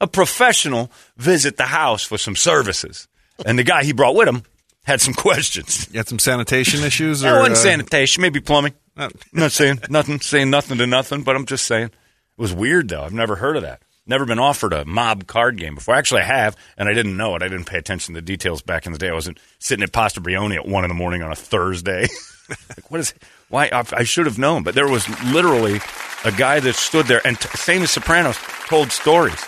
a 0.00 0.06
professional 0.08 0.90
visit 1.16 1.56
the 1.56 1.66
house 1.70 2.02
for 2.02 2.18
some 2.18 2.34
services, 2.34 3.06
and 3.46 3.56
the 3.56 3.62
guy 3.62 3.84
he 3.84 3.92
brought 3.92 4.16
with 4.16 4.26
him 4.28 4.42
had 4.86 5.00
some 5.00 5.14
questions. 5.14 5.88
You 5.92 5.98
had 5.98 6.08
some 6.08 6.18
sanitation 6.18 6.82
issues? 6.84 7.24
Or, 7.24 7.38
wasn't 7.38 7.56
uh, 7.56 7.60
sanitation, 7.60 8.22
maybe 8.22 8.40
plumbing. 8.40 8.74
uh, 8.96 9.10
not 9.32 9.52
saying 9.52 9.80
nothing, 9.90 10.20
saying 10.20 10.50
nothing 10.50 10.78
to 10.78 10.86
nothing, 10.86 11.22
but 11.22 11.36
I'm 11.36 11.46
just 11.46 11.64
saying 11.66 11.86
it 11.86 11.92
was 12.40 12.54
weird 12.54 12.88
though. 12.88 13.02
I've 13.02 13.12
never 13.12 13.36
heard 13.36 13.56
of 13.56 13.62
that. 13.62 13.82
Never 14.08 14.24
been 14.24 14.38
offered 14.38 14.72
a 14.72 14.84
mob 14.84 15.26
card 15.26 15.56
game 15.58 15.74
before. 15.74 15.96
Actually, 15.96 16.20
I 16.22 16.26
have, 16.26 16.56
and 16.78 16.88
I 16.88 16.94
didn't 16.94 17.16
know 17.16 17.34
it. 17.34 17.42
I 17.42 17.48
didn't 17.48 17.64
pay 17.64 17.78
attention 17.78 18.14
to 18.14 18.20
the 18.20 18.24
details 18.24 18.62
back 18.62 18.86
in 18.86 18.92
the 18.92 18.98
day. 18.98 19.08
I 19.08 19.12
wasn't 19.12 19.40
sitting 19.58 19.82
at 19.82 19.92
Pasta 19.92 20.20
Brioni 20.20 20.54
at 20.54 20.66
one 20.66 20.84
in 20.84 20.88
the 20.88 20.94
morning 20.94 21.22
on 21.22 21.32
a 21.32 21.36
Thursday. 21.36 22.02
like, 22.48 22.88
what 22.88 23.00
is? 23.00 23.14
Why? 23.48 23.68
I, 23.72 23.82
I 23.92 24.04
should 24.04 24.26
have 24.26 24.38
known. 24.38 24.62
But 24.62 24.76
there 24.76 24.88
was 24.88 25.08
literally 25.24 25.80
a 26.24 26.30
guy 26.30 26.60
that 26.60 26.76
stood 26.76 27.06
there, 27.06 27.20
and 27.26 27.38
t- 27.38 27.48
same 27.56 27.82
as 27.82 27.90
Sopranos, 27.90 28.38
told 28.68 28.92
stories. 28.92 29.44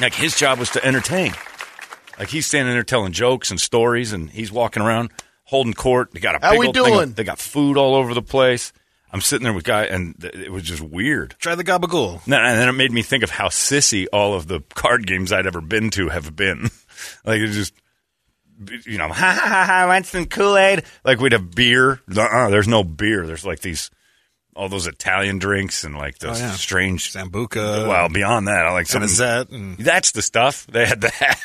Like 0.00 0.14
his 0.14 0.36
job 0.36 0.60
was 0.60 0.70
to 0.70 0.84
entertain. 0.84 1.32
Like 2.18 2.28
he's 2.28 2.46
standing 2.46 2.74
there 2.74 2.82
telling 2.82 3.12
jokes 3.12 3.50
and 3.50 3.60
stories, 3.60 4.12
and 4.12 4.30
he's 4.30 4.52
walking 4.52 4.82
around 4.82 5.10
holding 5.44 5.74
court. 5.74 6.10
They 6.12 6.20
got 6.20 6.36
a 6.36 6.38
How 6.44 6.52
big 6.52 6.60
we 6.60 6.66
old 6.68 6.74
thing 6.76 6.84
of- 6.86 6.90
doing? 6.92 7.12
they 7.12 7.24
got 7.24 7.38
food 7.38 7.76
all 7.76 7.94
over 7.94 8.14
the 8.14 8.22
place. 8.22 8.72
I'm 9.12 9.20
sitting 9.20 9.44
there 9.44 9.52
with 9.52 9.62
guy, 9.64 9.84
and 9.84 10.20
th- 10.20 10.34
it 10.34 10.50
was 10.50 10.64
just 10.64 10.80
weird. 10.82 11.36
Try 11.38 11.54
the 11.54 11.62
gabagool. 11.62 12.22
And 12.24 12.32
then- 12.32 12.68
it 12.68 12.72
made 12.72 12.90
me 12.90 13.02
think 13.02 13.22
of 13.22 13.30
how 13.30 13.46
sissy 13.46 14.06
all 14.12 14.34
of 14.34 14.48
the 14.48 14.60
card 14.74 15.06
games 15.06 15.32
I'd 15.32 15.46
ever 15.46 15.60
been 15.60 15.90
to 15.90 16.08
have 16.08 16.34
been. 16.34 16.70
like 17.24 17.40
it 17.40 17.48
just, 17.48 17.74
you 18.86 18.98
know, 18.98 19.06
ha 19.12 19.12
ha 19.40 19.48
ha 19.48 19.64
ha, 19.66 19.86
want 19.86 20.06
some 20.06 20.26
Kool 20.26 20.56
Aid? 20.56 20.82
Like 21.04 21.20
we'd 21.20 21.30
have 21.32 21.54
beer. 21.54 22.00
Uh-uh, 22.16 22.50
there's 22.50 22.66
no 22.66 22.82
beer. 22.82 23.24
There's 23.26 23.44
like 23.46 23.60
these, 23.60 23.88
all 24.56 24.68
those 24.68 24.86
Italian 24.86 25.38
drinks 25.38 25.84
and 25.84 25.96
like 25.96 26.18
those 26.18 26.40
Oh, 26.40 26.44
yeah. 26.44 26.52
strange. 26.52 27.12
Sambuca. 27.12 27.88
well, 27.88 28.08
beyond 28.08 28.46
that, 28.48 28.66
I 28.66 28.72
like 28.72 28.86
some. 28.86 29.02
Zet. 29.06 29.50
And 29.50 29.76
That's 29.78 30.12
the 30.12 30.22
stuff. 30.22 30.66
They 30.68 30.86
had 30.86 31.00
that. 31.00 31.40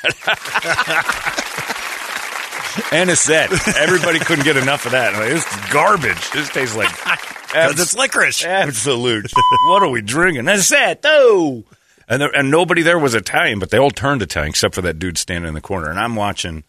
and 2.91 3.09
a 3.09 3.15
set. 3.15 3.51
Everybody 3.77 4.19
couldn't 4.19 4.45
get 4.45 4.57
enough 4.57 4.85
of 4.85 4.91
that. 4.91 5.13
Like, 5.13 5.29
this 5.29 5.45
is 5.45 5.69
garbage. 5.71 6.31
This 6.31 6.49
tastes 6.49 6.75
like 6.75 6.89
Because 7.49 7.79
it's 7.79 7.95
licorice. 7.97 8.45
absolute. 8.45 9.31
what 9.67 9.81
are 9.81 9.89
we 9.89 10.03
drinking? 10.03 10.45
Anisette. 10.47 10.99
Oh. 11.03 11.63
And 12.07 12.21
there, 12.21 12.29
and 12.35 12.51
nobody 12.51 12.83
there 12.83 12.99
was 12.99 13.15
Italian, 13.15 13.57
but 13.57 13.71
they 13.71 13.79
all 13.79 13.89
turned 13.89 14.21
Italian 14.21 14.49
except 14.51 14.75
for 14.75 14.81
that 14.83 14.99
dude 14.99 15.17
standing 15.17 15.47
in 15.47 15.53
the 15.55 15.61
corner. 15.61 15.89
And 15.89 15.97
I'm 15.99 16.15
watching 16.15 16.63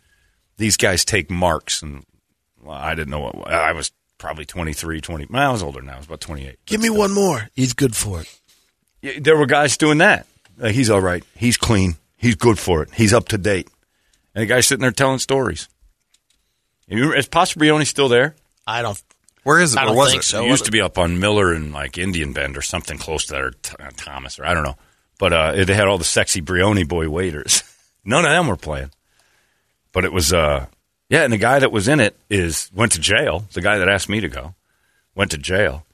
these 0.57 0.79
guys 0.79 1.05
take 1.05 1.31
marks, 1.31 1.83
and 1.83 2.05
well, 2.63 2.77
I 2.77 2.95
didn't 2.95 3.11
know 3.11 3.21
what 3.21 3.49
I 3.51 3.73
was. 3.73 3.93
Probably 4.21 4.45
23, 4.45 5.01
20. 5.01 5.27
Well, 5.31 5.49
I 5.49 5.51
was 5.51 5.63
older 5.63 5.81
now. 5.83 5.95
I 5.95 5.97
was 5.97 6.07
about 6.07 6.21
28. 6.21 6.59
Give 6.67 6.81
me 6.81 6.91
one 6.91 7.11
more. 7.13 7.49
He's 7.55 7.73
good 7.73 7.97
for 7.97 8.21
it. 8.21 8.39
Yeah, 9.03 9.13
There 9.21 9.37
were 9.37 9.47
guys 9.47 9.77
doing 9.79 9.99
that. 9.99 10.27
Like, 10.59 10.75
he's 10.75 10.91
all 10.91 11.01
right. 11.01 11.25
He's 11.35 11.57
clean. 11.57 11.97
He's 12.19 12.35
good 12.37 12.59
for 12.59 12.83
it. 12.83 12.91
He's 12.95 13.15
up 13.15 13.29
to 13.31 13.39
date. 13.39 13.69
And 14.35 14.43
the 14.43 14.47
guy's 14.47 14.67
sitting 14.67 14.83
there 14.83 14.91
telling 14.93 15.19
stories. 15.21 15.69
You- 16.87 17.15
Is 17.15 17.29
Pasta 17.29 17.59
Brioni 17.59 17.87
still 17.87 18.09
there? 18.09 18.37
I 18.67 18.83
don't. 18.83 19.03
Where 19.43 19.59
is 19.59 19.73
it? 19.75 19.79
I 19.79 19.85
Or 19.85 19.87
don't 19.87 19.97
was 19.97 20.11
think 20.11 20.23
it? 20.23 20.27
so. 20.27 20.45
it 20.45 20.49
used 20.49 20.67
to 20.67 20.71
be 20.71 20.83
up 20.83 20.99
on 20.99 21.19
Miller 21.19 21.55
and 21.55 21.73
like 21.73 21.97
Indian 21.97 22.35
Bend 22.35 22.59
or 22.59 22.63
something 22.63 22.99
close 22.99 23.25
to 23.27 23.33
that, 23.33 23.41
or 23.41 23.51
Th- 23.53 23.77
uh, 23.81 23.91
Thomas, 23.97 24.39
or 24.39 24.45
I 24.45 24.53
don't 24.53 24.65
know. 24.65 24.77
But 25.19 25.33
uh, 25.33 25.53
it 25.57 25.69
had 25.71 25.89
all 25.89 25.97
the 25.97 26.05
sexy 26.05 26.43
Brioni 26.43 26.87
boy 26.87 27.09
waiters. 27.09 27.63
None 28.05 28.27
of 28.27 28.31
them 28.31 28.49
were 28.49 28.57
playing. 28.57 28.91
But 29.93 30.05
it 30.05 30.13
was, 30.13 30.33
uh, 30.33 30.67
yeah, 31.11 31.25
and 31.25 31.33
the 31.33 31.37
guy 31.39 31.59
that 31.59 31.71
was 31.73 31.87
in 31.89 32.01
it 32.01 32.17
is 32.31 32.71
went 32.75 32.93
to 32.93 33.01
jail. 33.01 33.45
The 33.53 33.61
guy 33.61 33.77
that 33.79 33.89
asked 33.89 34.09
me 34.09 34.21
to 34.21 34.29
go 34.29 34.55
went 35.15 35.33
to 35.33 35.39
jail, 35.39 35.85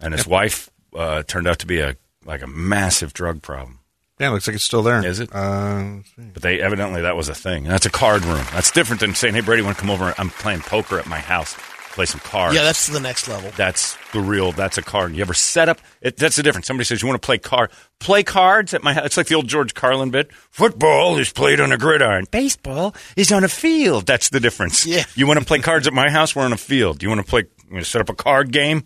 and 0.00 0.12
his 0.12 0.26
wife 0.26 0.70
uh, 0.96 1.22
turned 1.22 1.46
out 1.46 1.60
to 1.60 1.66
be 1.66 1.78
a 1.80 1.96
like 2.24 2.42
a 2.42 2.46
massive 2.48 3.12
drug 3.12 3.42
problem. 3.42 3.78
Yeah, 4.18 4.30
looks 4.30 4.46
like 4.46 4.54
it's 4.54 4.64
still 4.64 4.82
there. 4.82 5.04
Is 5.04 5.20
it? 5.20 5.28
Uh, 5.34 5.96
But 6.16 6.42
they 6.42 6.60
evidently 6.60 7.02
that 7.02 7.16
was 7.16 7.28
a 7.28 7.34
thing. 7.34 7.64
That's 7.64 7.84
a 7.86 7.90
card 7.90 8.24
room. 8.24 8.44
That's 8.52 8.70
different 8.70 9.00
than 9.00 9.14
saying, 9.14 9.34
"Hey, 9.34 9.40
Brady, 9.40 9.62
want 9.62 9.76
to 9.76 9.80
come 9.80 9.90
over? 9.90 10.14
I'm 10.18 10.30
playing 10.30 10.60
poker 10.60 10.98
at 10.98 11.06
my 11.06 11.18
house. 11.18 11.56
Play 11.94 12.06
some 12.06 12.20
cards." 12.20 12.54
Yeah, 12.54 12.62
that's 12.62 12.88
the 12.88 13.00
next 13.00 13.28
level. 13.28 13.50
that's 13.56 13.96
the 14.12 14.20
real. 14.20 14.52
That's 14.52 14.78
a 14.78 14.82
card. 14.82 15.14
You 15.14 15.22
ever 15.22 15.34
set 15.34 15.68
up? 15.68 15.80
It, 16.00 16.16
that's 16.16 16.36
the 16.36 16.42
difference. 16.42 16.66
Somebody 16.66 16.84
says 16.84 17.00
you 17.02 17.08
want 17.08 17.20
to 17.20 17.24
play 17.24 17.38
card, 17.38 17.70
play 18.00 18.22
cards 18.22 18.74
at 18.74 18.82
my 18.82 18.92
house. 18.92 19.06
It's 19.06 19.16
like 19.16 19.28
the 19.28 19.34
old 19.36 19.48
George 19.48 19.74
Carlin 19.74 20.10
bit. 20.10 20.32
Football 20.50 21.18
is 21.18 21.32
played 21.32 21.60
on 21.60 21.72
a 21.72 21.78
gridiron. 21.78 22.26
Baseball 22.30 22.94
is 23.16 23.30
on 23.32 23.44
a 23.44 23.48
field. 23.48 24.06
That's 24.06 24.28
the 24.28 24.40
difference. 24.40 24.84
Yeah. 24.86 25.04
You 25.14 25.26
want 25.26 25.38
to 25.38 25.44
play 25.46 25.60
cards 25.60 25.86
at 25.86 25.92
my 25.92 26.10
house? 26.10 26.34
We're 26.34 26.42
on 26.44 26.52
a 26.52 26.56
field. 26.56 27.02
You 27.02 27.08
want 27.08 27.20
to 27.20 27.26
play? 27.26 27.42
You 27.66 27.74
want 27.74 27.84
to 27.84 27.90
set 27.90 28.00
up 28.00 28.08
a 28.08 28.14
card 28.14 28.52
game? 28.52 28.84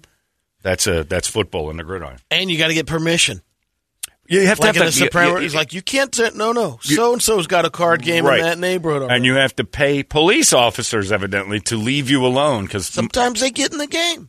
That's 0.62 0.86
a 0.86 1.04
that's 1.04 1.28
football 1.28 1.70
in 1.70 1.76
the 1.76 1.84
gridiron. 1.84 2.18
And 2.30 2.50
you 2.50 2.58
got 2.58 2.68
to 2.68 2.74
get 2.74 2.86
permission. 2.86 3.40
You 4.30 4.46
have 4.46 4.58
Like 4.58 4.74
to 4.74 4.78
have 4.80 4.92
the 4.92 4.98
that. 5.00 5.06
Soprano, 5.06 5.28
you- 5.30 5.36
you- 5.36 5.42
he's 5.42 5.54
like, 5.54 5.72
you 5.72 5.80
can't. 5.80 6.14
Say, 6.14 6.30
no, 6.34 6.52
no. 6.52 6.78
So 6.82 7.14
and 7.14 7.22
so's 7.22 7.46
got 7.46 7.64
a 7.64 7.70
card 7.70 8.02
game 8.02 8.26
Right. 8.26 8.40
in 8.40 8.44
that 8.44 8.58
neighborhood. 8.58 9.10
and 9.10 9.24
you 9.24 9.34
have 9.36 9.56
to 9.56 9.64
pay 9.64 10.02
police 10.02 10.52
officers 10.52 11.10
evidently 11.10 11.60
to 11.60 11.76
leave 11.76 12.10
you 12.10 12.24
alone 12.26 12.64
because 12.66 12.86
sometimes 12.86 13.40
they 13.40 13.50
get 13.50 13.72
in 13.72 13.78
the 13.78 13.86
game. 13.86 14.28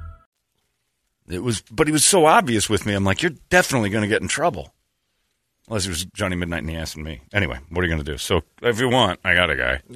It 1.31 1.43
was, 1.43 1.61
but 1.71 1.87
he 1.87 1.93
was 1.93 2.05
so 2.05 2.25
obvious 2.25 2.69
with 2.69 2.85
me. 2.85 2.93
I'm 2.93 3.03
like, 3.03 3.21
you're 3.21 3.33
definitely 3.49 3.89
going 3.89 4.03
to 4.03 4.07
get 4.07 4.21
in 4.21 4.27
trouble. 4.27 4.73
Unless 5.67 5.85
it 5.85 5.89
was 5.89 6.05
Johnny 6.05 6.35
Midnight 6.35 6.63
and 6.63 6.69
he 6.69 6.75
asked 6.75 6.97
me. 6.97 7.21
Anyway, 7.31 7.57
what 7.69 7.81
are 7.81 7.87
you 7.87 7.93
going 7.93 8.03
to 8.03 8.11
do? 8.11 8.17
So 8.17 8.41
if 8.61 8.79
you 8.81 8.89
want, 8.89 9.19
I 9.23 9.35
got 9.35 9.49
a 9.49 9.55
guy. 9.55 9.81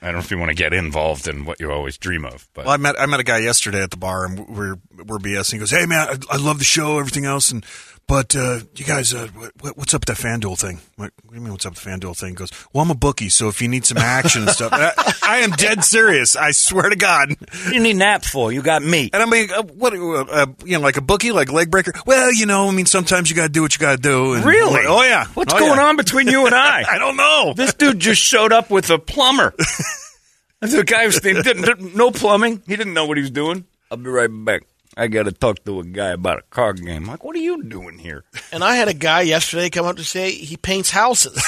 I 0.00 0.06
don't 0.06 0.14
know 0.14 0.18
if 0.20 0.30
you 0.30 0.38
want 0.38 0.50
to 0.50 0.54
get 0.54 0.72
involved 0.72 1.28
in 1.28 1.44
what 1.44 1.60
you 1.60 1.70
always 1.70 1.98
dream 1.98 2.24
of, 2.24 2.48
but 2.54 2.64
Well, 2.64 2.72
I 2.72 2.78
met 2.78 2.98
I 2.98 3.04
met 3.06 3.20
a 3.20 3.24
guy 3.24 3.38
yesterday 3.38 3.82
at 3.82 3.90
the 3.90 3.98
bar, 3.98 4.24
and 4.24 4.48
we're 4.48 4.76
we're 5.04 5.18
BSing. 5.18 5.52
He 5.54 5.58
goes, 5.58 5.70
"Hey 5.70 5.84
man, 5.84 6.08
I, 6.08 6.34
I 6.34 6.36
love 6.38 6.58
the 6.58 6.64
show, 6.64 6.98
everything 6.98 7.26
else, 7.26 7.50
and 7.50 7.66
but 8.10 8.34
uh, 8.34 8.58
you 8.74 8.84
guys, 8.84 9.14
uh, 9.14 9.28
what, 9.60 9.78
what's 9.78 9.94
up 9.94 10.04
with 10.06 10.18
that 10.18 10.26
FanDuel 10.26 10.58
thing? 10.58 10.80
What, 10.96 11.12
what 11.22 11.30
do 11.30 11.36
you 11.36 11.40
mean, 11.40 11.52
what's 11.52 11.64
up 11.64 11.74
with 11.74 11.84
the 11.84 11.90
FanDuel 11.90 12.18
thing?" 12.18 12.30
He 12.30 12.34
goes, 12.34 12.50
"Well, 12.72 12.82
I'm 12.82 12.90
a 12.90 12.94
bookie, 12.96 13.28
so 13.28 13.48
if 13.48 13.62
you 13.62 13.68
need 13.68 13.86
some 13.86 13.98
action 13.98 14.42
and 14.42 14.50
stuff, 14.50 14.72
I, 14.72 14.92
I 15.22 15.36
am 15.38 15.52
dead 15.52 15.84
serious. 15.84 16.34
I 16.34 16.50
swear 16.50 16.90
to 16.90 16.96
God." 16.96 17.30
what 17.38 17.50
do 17.68 17.74
you 17.74 17.80
need 17.80 17.94
an 17.96 18.02
app 18.02 18.24
for? 18.24 18.50
You 18.52 18.62
got 18.62 18.82
me. 18.82 19.10
And 19.12 19.22
I 19.22 19.26
mean, 19.26 19.50
uh, 19.52 19.62
what, 19.62 19.94
uh, 19.94 20.22
uh, 20.22 20.46
you 20.64 20.72
know, 20.76 20.80
like 20.80 20.96
a 20.96 21.00
bookie, 21.00 21.30
like 21.30 21.52
leg 21.52 21.70
breaker. 21.70 21.92
Well, 22.04 22.34
you 22.34 22.46
know, 22.46 22.66
I 22.68 22.72
mean, 22.72 22.86
sometimes 22.86 23.30
you 23.30 23.36
got 23.36 23.44
to 23.44 23.48
do 23.48 23.62
what 23.62 23.72
you 23.74 23.78
got 23.78 23.96
to 23.96 24.02
do. 24.02 24.34
And 24.34 24.44
Really? 24.44 24.82
Oh 24.86 25.02
yeah. 25.02 25.26
What's 25.34 25.54
Oh, 25.54 25.58
going 25.58 25.76
yeah. 25.76 25.86
on 25.86 25.96
between 25.96 26.26
you 26.26 26.46
and 26.46 26.54
I? 26.54 26.84
I 26.90 26.98
don't 26.98 27.16
know. 27.16 27.54
This 27.56 27.74
dude 27.74 28.00
just 28.00 28.20
showed 28.20 28.52
up 28.52 28.70
with 28.70 28.90
a 28.90 28.98
plumber. 28.98 29.54
the 30.60 30.82
guy 30.84 31.06
was 31.06 31.20
didn't, 31.20 31.44
didn't- 31.44 31.94
no 31.94 32.10
plumbing. 32.10 32.62
He 32.66 32.74
didn't 32.76 32.94
know 32.94 33.06
what 33.06 33.16
he 33.16 33.22
was 33.22 33.30
doing. 33.30 33.64
I'll 33.90 33.98
be 33.98 34.10
right 34.10 34.28
back. 34.30 34.62
I 34.96 35.06
got 35.06 35.24
to 35.24 35.32
talk 35.32 35.64
to 35.64 35.80
a 35.80 35.84
guy 35.84 36.08
about 36.10 36.38
a 36.40 36.42
card 36.50 36.84
game. 36.84 37.06
Like, 37.06 37.22
what 37.24 37.36
are 37.36 37.40
you 37.40 37.62
doing 37.62 37.98
here? 37.98 38.24
And 38.52 38.64
I 38.64 38.74
had 38.76 38.88
a 38.88 38.94
guy 38.94 39.20
yesterday 39.22 39.70
come 39.70 39.86
up 39.86 39.96
to 39.96 40.04
say 40.04 40.30
he 40.32 40.56
paints 40.56 40.90
houses. 40.90 41.34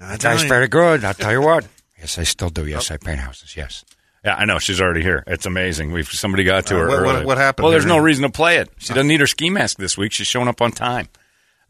That's 0.00 0.22
Guy's 0.24 0.42
right. 0.42 0.48
very 0.48 0.68
good. 0.68 1.04
I'll 1.04 1.14
tell 1.14 1.32
you 1.32 1.42
what. 1.42 1.66
Yes, 1.98 2.18
I 2.18 2.22
still 2.22 2.50
do. 2.50 2.66
Yes, 2.66 2.90
I 2.90 2.96
paint 2.96 3.18
houses. 3.18 3.56
Yes. 3.56 3.84
Yeah, 4.24 4.34
I 4.36 4.44
know. 4.44 4.58
She's 4.58 4.80
already 4.80 5.02
here. 5.02 5.24
It's 5.26 5.46
amazing. 5.46 5.92
We've 5.92 6.08
somebody 6.08 6.44
got 6.44 6.66
to 6.66 6.76
Uh, 6.76 6.78
her. 6.80 6.88
what- 6.88 7.02
what- 7.04 7.14
early. 7.16 7.26
what 7.26 7.38
happened 7.38 7.64
Well, 7.64 7.72
there's 7.72 7.84
here? 7.84 7.92
no 7.94 7.98
reason 7.98 8.22
to 8.22 8.30
play 8.30 8.58
it. 8.58 8.70
She 8.78 8.88
doesn't 8.94 9.08
need 9.08 9.20
her 9.20 9.26
ski 9.26 9.50
mask 9.50 9.78
this 9.78 9.98
week. 9.98 10.12
She's 10.12 10.26
showing 10.26 10.48
up 10.48 10.62
on 10.62 10.70
time. 10.72 11.08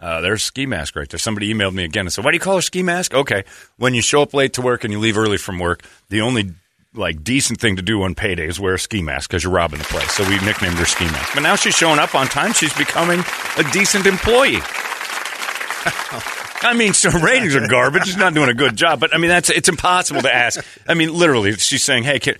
Uh, 0.01 0.21
there's 0.21 0.43
ski 0.43 0.65
mask 0.67 0.95
right 0.95 1.09
there. 1.09 1.19
Somebody 1.19 1.53
emailed 1.53 1.73
me 1.75 1.85
again 1.85 2.07
and 2.07 2.13
said, 2.13 2.25
"Why 2.25 2.31
do 2.31 2.37
you 2.37 2.41
call 2.41 2.57
her 2.57 2.63
ski 2.63 2.83
mask?" 2.85 3.15
Okay, 3.15 3.45
when 3.79 3.95
you 3.95 4.03
show 4.03 4.23
up 4.23 4.33
late 4.33 4.53
to 4.53 4.63
work 4.63 4.85
and 4.85 4.93
you 4.93 4.99
leave 5.01 5.19
early 5.19 5.39
from 5.39 5.59
work, 5.59 5.83
the 6.09 6.21
only 6.21 6.53
like 6.95 7.23
decent 7.23 7.61
thing 7.61 7.77
to 7.77 7.83
do 7.83 8.03
on 8.03 8.15
payday 8.15 8.47
is 8.47 8.59
wear 8.59 8.75
a 8.75 8.79
ski 8.79 9.03
mask 9.03 9.31
because 9.31 9.45
you're 9.45 9.53
robbing 9.53 9.79
the 9.79 9.85
place. 9.85 10.11
So 10.13 10.29
we 10.29 10.39
nicknamed 10.45 10.77
her 10.77 10.87
ski 10.87 11.05
mask. 11.07 11.35
But 11.35 11.43
now 11.43 11.57
she's 11.57 11.75
showing 11.75 11.99
up 11.99 12.15
on 12.15 12.27
time. 12.27 12.53
She's 12.53 12.73
becoming 12.75 13.21
a 13.59 13.63
decent 13.73 14.07
employee. 14.07 14.61
I 16.61 16.75
mean, 16.75 16.93
so 16.93 17.11
ratings 17.11 17.55
are 17.55 17.69
garbage. 17.69 18.07
She's 18.07 18.17
not 18.17 18.35
doing 18.35 18.49
a 18.49 18.55
good 18.55 18.75
job, 18.75 18.99
but 19.01 19.15
I 19.15 19.19
mean, 19.19 19.29
that's 19.29 19.49
it's 19.49 19.69
impossible 19.69 20.23
to 20.23 20.35
ask. 20.35 20.65
I 20.89 20.95
mean, 20.95 21.15
literally, 21.15 21.53
she's 21.55 21.85
saying, 21.85 22.03
"Hey, 22.03 22.19
uh, 22.27 22.33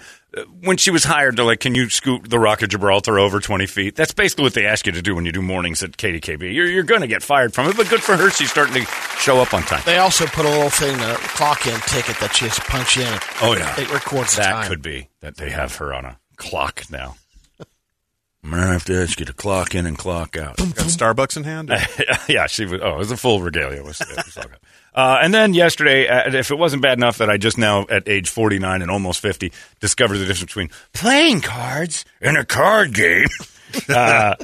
when 0.61 0.77
she 0.77 0.91
was 0.91 1.05
hired, 1.05 1.37
they're 1.37 1.45
like, 1.45 1.61
can 1.61 1.75
you 1.75 1.89
scoot 1.89 2.29
the 2.29 2.39
Rock 2.39 2.63
of 2.63 2.69
Gibraltar 2.71 3.19
over 3.19 3.41
twenty 3.41 3.67
feet?" 3.67 3.95
That's 3.97 4.13
basically 4.13 4.45
what 4.45 4.55
they 4.55 4.67
ask 4.67 4.87
you 4.87 4.93
to 4.93 5.03
do 5.03 5.15
when 5.15 5.25
you 5.27 5.33
do 5.33 5.43
mornings 5.43 5.83
at 5.83 5.93
KDKB. 5.97 6.55
You're 6.55 6.67
you're 6.67 6.83
going 6.83 7.01
to 7.03 7.07
get 7.07 7.23
fired 7.23 7.55
from 7.55 7.69
it, 7.69 7.77
but 7.77 7.89
good 7.89 8.03
for 8.03 8.17
her. 8.17 8.31
She's 8.31 8.51
starting 8.51 8.75
to 8.75 8.91
show 9.19 9.39
up 9.41 9.55
on 9.55 9.63
time. 9.63 9.83
they 9.85 9.99
also 9.99 10.27
put 10.27 10.45
a 10.45 10.49
little 10.51 10.71
thing, 10.71 10.95
a 11.01 11.15
clock 11.17 11.67
in 11.67 11.79
ticket 11.81 12.19
that 12.21 12.35
she 12.35 12.45
has 12.47 12.57
to 12.57 12.63
punch 12.63 12.97
in. 12.97 13.19
Oh 13.43 13.55
yeah, 13.57 13.79
It 13.81 13.93
records 13.93 14.35
the 14.37 14.43
that 14.43 14.53
time. 14.53 14.69
could 14.69 14.83
be 14.83 15.09
that 15.21 15.37
they 15.37 15.51
have 15.51 15.75
her 15.77 15.93
on 15.93 16.05
a 16.05 16.19
clock 16.37 16.85
now. 16.91 17.17
I'm 18.45 18.51
gonna 18.51 18.67
have 18.69 18.85
to 18.85 19.03
ask 19.03 19.19
you 19.21 19.27
to 19.27 19.33
clock 19.33 19.75
in 19.75 19.85
and 19.87 19.99
clock 19.99 20.37
out. 20.37 20.57
Got 20.59 20.69
Starbucks 20.75 21.37
in 21.37 21.45
hand? 21.45 21.71
yeah, 22.29 22.47
she 22.47 22.65
was. 22.67 22.81
Oh, 22.83 22.95
it 22.95 22.99
was 22.99 23.11
a 23.11 23.17
full 23.17 23.43
regalia. 23.43 23.79
It 23.81 23.85
was, 23.85 24.01
it 24.01 24.09
was 24.17 24.37
all 24.37 24.45
good. 24.45 24.59
Uh, 24.99 25.21
and 25.23 25.33
then 25.33 25.55
yesterday, 25.55 26.09
uh, 26.09 26.35
if 26.35 26.51
it 26.51 26.59
wasn't 26.59 26.83
bad 26.83 26.99
enough 26.99 27.19
that 27.19 27.31
I 27.31 27.37
just 27.37 27.57
now, 27.57 27.87
at 27.89 28.09
age 28.09 28.29
49 28.29 28.83
and 28.83 28.91
almost 28.91 29.21
50, 29.21 29.53
discovered 29.79 30.19
the 30.19 30.27
difference 30.27 30.51
between 30.51 30.71
playing 30.93 31.41
cards 31.41 32.05
and 32.21 32.37
a 32.37 32.45
card 32.45 32.95
game. 32.95 33.29
uh, 33.89 34.35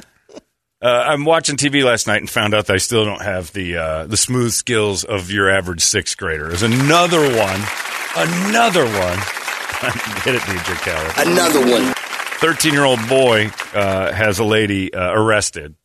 uh, 0.81 0.87
I'm 0.87 1.25
watching 1.25 1.57
TV 1.57 1.83
last 1.83 2.07
night 2.07 2.21
and 2.21 2.29
found 2.29 2.53
out 2.53 2.67
that 2.67 2.73
I 2.73 2.77
still 2.77 3.03
don't 3.03 3.21
have 3.21 3.51
the 3.51 3.75
uh, 3.75 4.07
the 4.07 4.15
smooth 4.15 4.53
skills 4.53 5.03
of 5.03 5.29
your 5.29 5.49
average 5.49 5.81
sixth 5.81 6.15
grader. 6.15 6.47
There's 6.47 6.63
another 6.63 7.19
one, 7.19 7.61
another 8.15 8.85
one. 8.85 9.17
Hit 10.23 10.35
it, 10.35 10.41
DJ 10.41 10.75
Khaled. 10.85 11.27
Another 11.27 11.69
one. 11.69 11.93
13 12.39 12.71
year 12.71 12.85
old 12.85 13.05
boy 13.09 13.51
uh, 13.73 14.13
has 14.13 14.39
a 14.39 14.45
lady 14.45 14.93
uh, 14.93 15.11
arrested, 15.11 15.75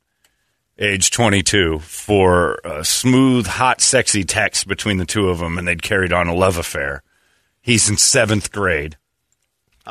age 0.80 1.10
22, 1.10 1.78
for 1.80 2.58
a 2.64 2.84
smooth, 2.84 3.46
hot, 3.46 3.80
sexy 3.80 4.24
text 4.24 4.66
between 4.66 4.96
the 4.96 5.04
two 5.04 5.28
of 5.28 5.38
them, 5.38 5.58
and 5.58 5.68
they'd 5.68 5.82
carried 5.82 6.12
on 6.12 6.26
a 6.26 6.34
love 6.34 6.56
affair. 6.56 7.02
He's 7.60 7.88
in 7.90 7.98
seventh 7.98 8.50
grade. 8.50 8.96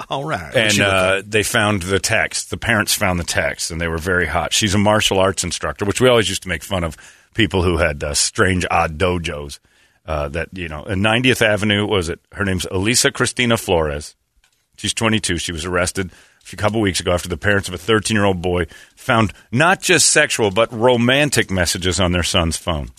All 0.10 0.24
right. 0.24 0.56
And 0.56 0.80
uh, 0.80 1.22
they 1.26 1.44
found 1.44 1.84
the 1.84 2.00
text. 2.00 2.50
The 2.50 2.58
parents 2.58 2.94
found 2.94 3.20
the 3.20 3.24
text, 3.24 3.70
and 3.70 3.80
they 3.80 3.88
were 3.88 3.98
very 3.98 4.26
hot. 4.26 4.54
She's 4.54 4.74
a 4.74 4.78
martial 4.78 5.20
arts 5.20 5.44
instructor, 5.44 5.86
which 5.86 6.02
we 6.02 6.10
always 6.10 6.30
used 6.30 6.44
to 6.44 6.50
make 6.50 6.64
fun 6.64 6.84
of 6.84 6.98
people 7.34 7.64
who 7.64 7.78
had 7.78 8.04
uh, 8.04 8.14
strange, 8.14 8.66
odd 8.72 8.98
dojos. 8.98 9.60
Uh, 10.06 10.28
that 10.30 10.50
you 10.54 10.68
know, 10.68 10.84
in 10.86 11.02
90th 11.02 11.42
Avenue 11.42 11.82
what 11.82 11.92
was 11.92 12.10
it? 12.10 12.20
Her 12.32 12.44
name's 12.44 12.66
Elisa 12.72 13.12
Cristina 13.12 13.58
Flores. 13.58 14.16
She's 14.76 14.94
22. 14.94 15.38
She 15.38 15.52
was 15.52 15.66
arrested 15.66 16.12
a 16.54 16.58
couple 16.58 16.82
weeks 16.82 17.00
ago 17.00 17.12
after 17.12 17.30
the 17.30 17.38
parents 17.38 17.68
of 17.68 17.74
a 17.74 17.78
13 17.78 18.16
year 18.16 18.26
old 18.26 18.42
boy 18.42 18.66
found 18.96 19.34
not 19.52 19.82
just 19.82 20.10
sexual 20.10 20.52
but 20.52 20.72
romantic 20.72 21.50
messages 21.50 22.00
on 22.00 22.12
their 22.12 22.24
son's 22.24 22.58
phone. 22.58 22.90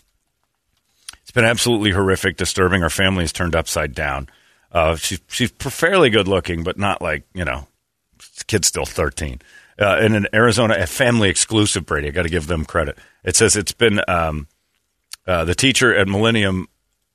It's 1.22 1.30
been 1.30 1.44
absolutely 1.44 1.92
horrific, 1.92 2.36
disturbing. 2.36 2.82
Our 2.82 2.90
family 2.90 3.22
is 3.24 3.32
turned 3.32 3.54
upside 3.54 3.94
down. 3.94 4.28
Uh, 4.72 4.96
she's 4.96 5.20
she's 5.28 5.50
fairly 5.50 6.10
good 6.10 6.28
looking, 6.28 6.64
but 6.64 6.78
not 6.78 7.00
like 7.00 7.24
you 7.34 7.44
know, 7.44 7.68
kid's 8.46 8.68
still 8.68 8.84
13. 8.84 9.40
Uh, 9.80 9.98
in 10.02 10.14
an 10.14 10.26
Arizona 10.34 10.86
family 10.86 11.30
exclusive, 11.30 11.86
Brady. 11.86 12.08
I 12.08 12.10
got 12.10 12.24
to 12.24 12.28
give 12.28 12.46
them 12.46 12.64
credit. 12.64 12.98
It 13.24 13.36
says 13.36 13.56
it's 13.56 13.72
been 13.72 14.00
um, 14.08 14.46
uh, 15.26 15.44
the 15.44 15.54
teacher 15.54 15.94
at 15.94 16.08
Millennium 16.08 16.66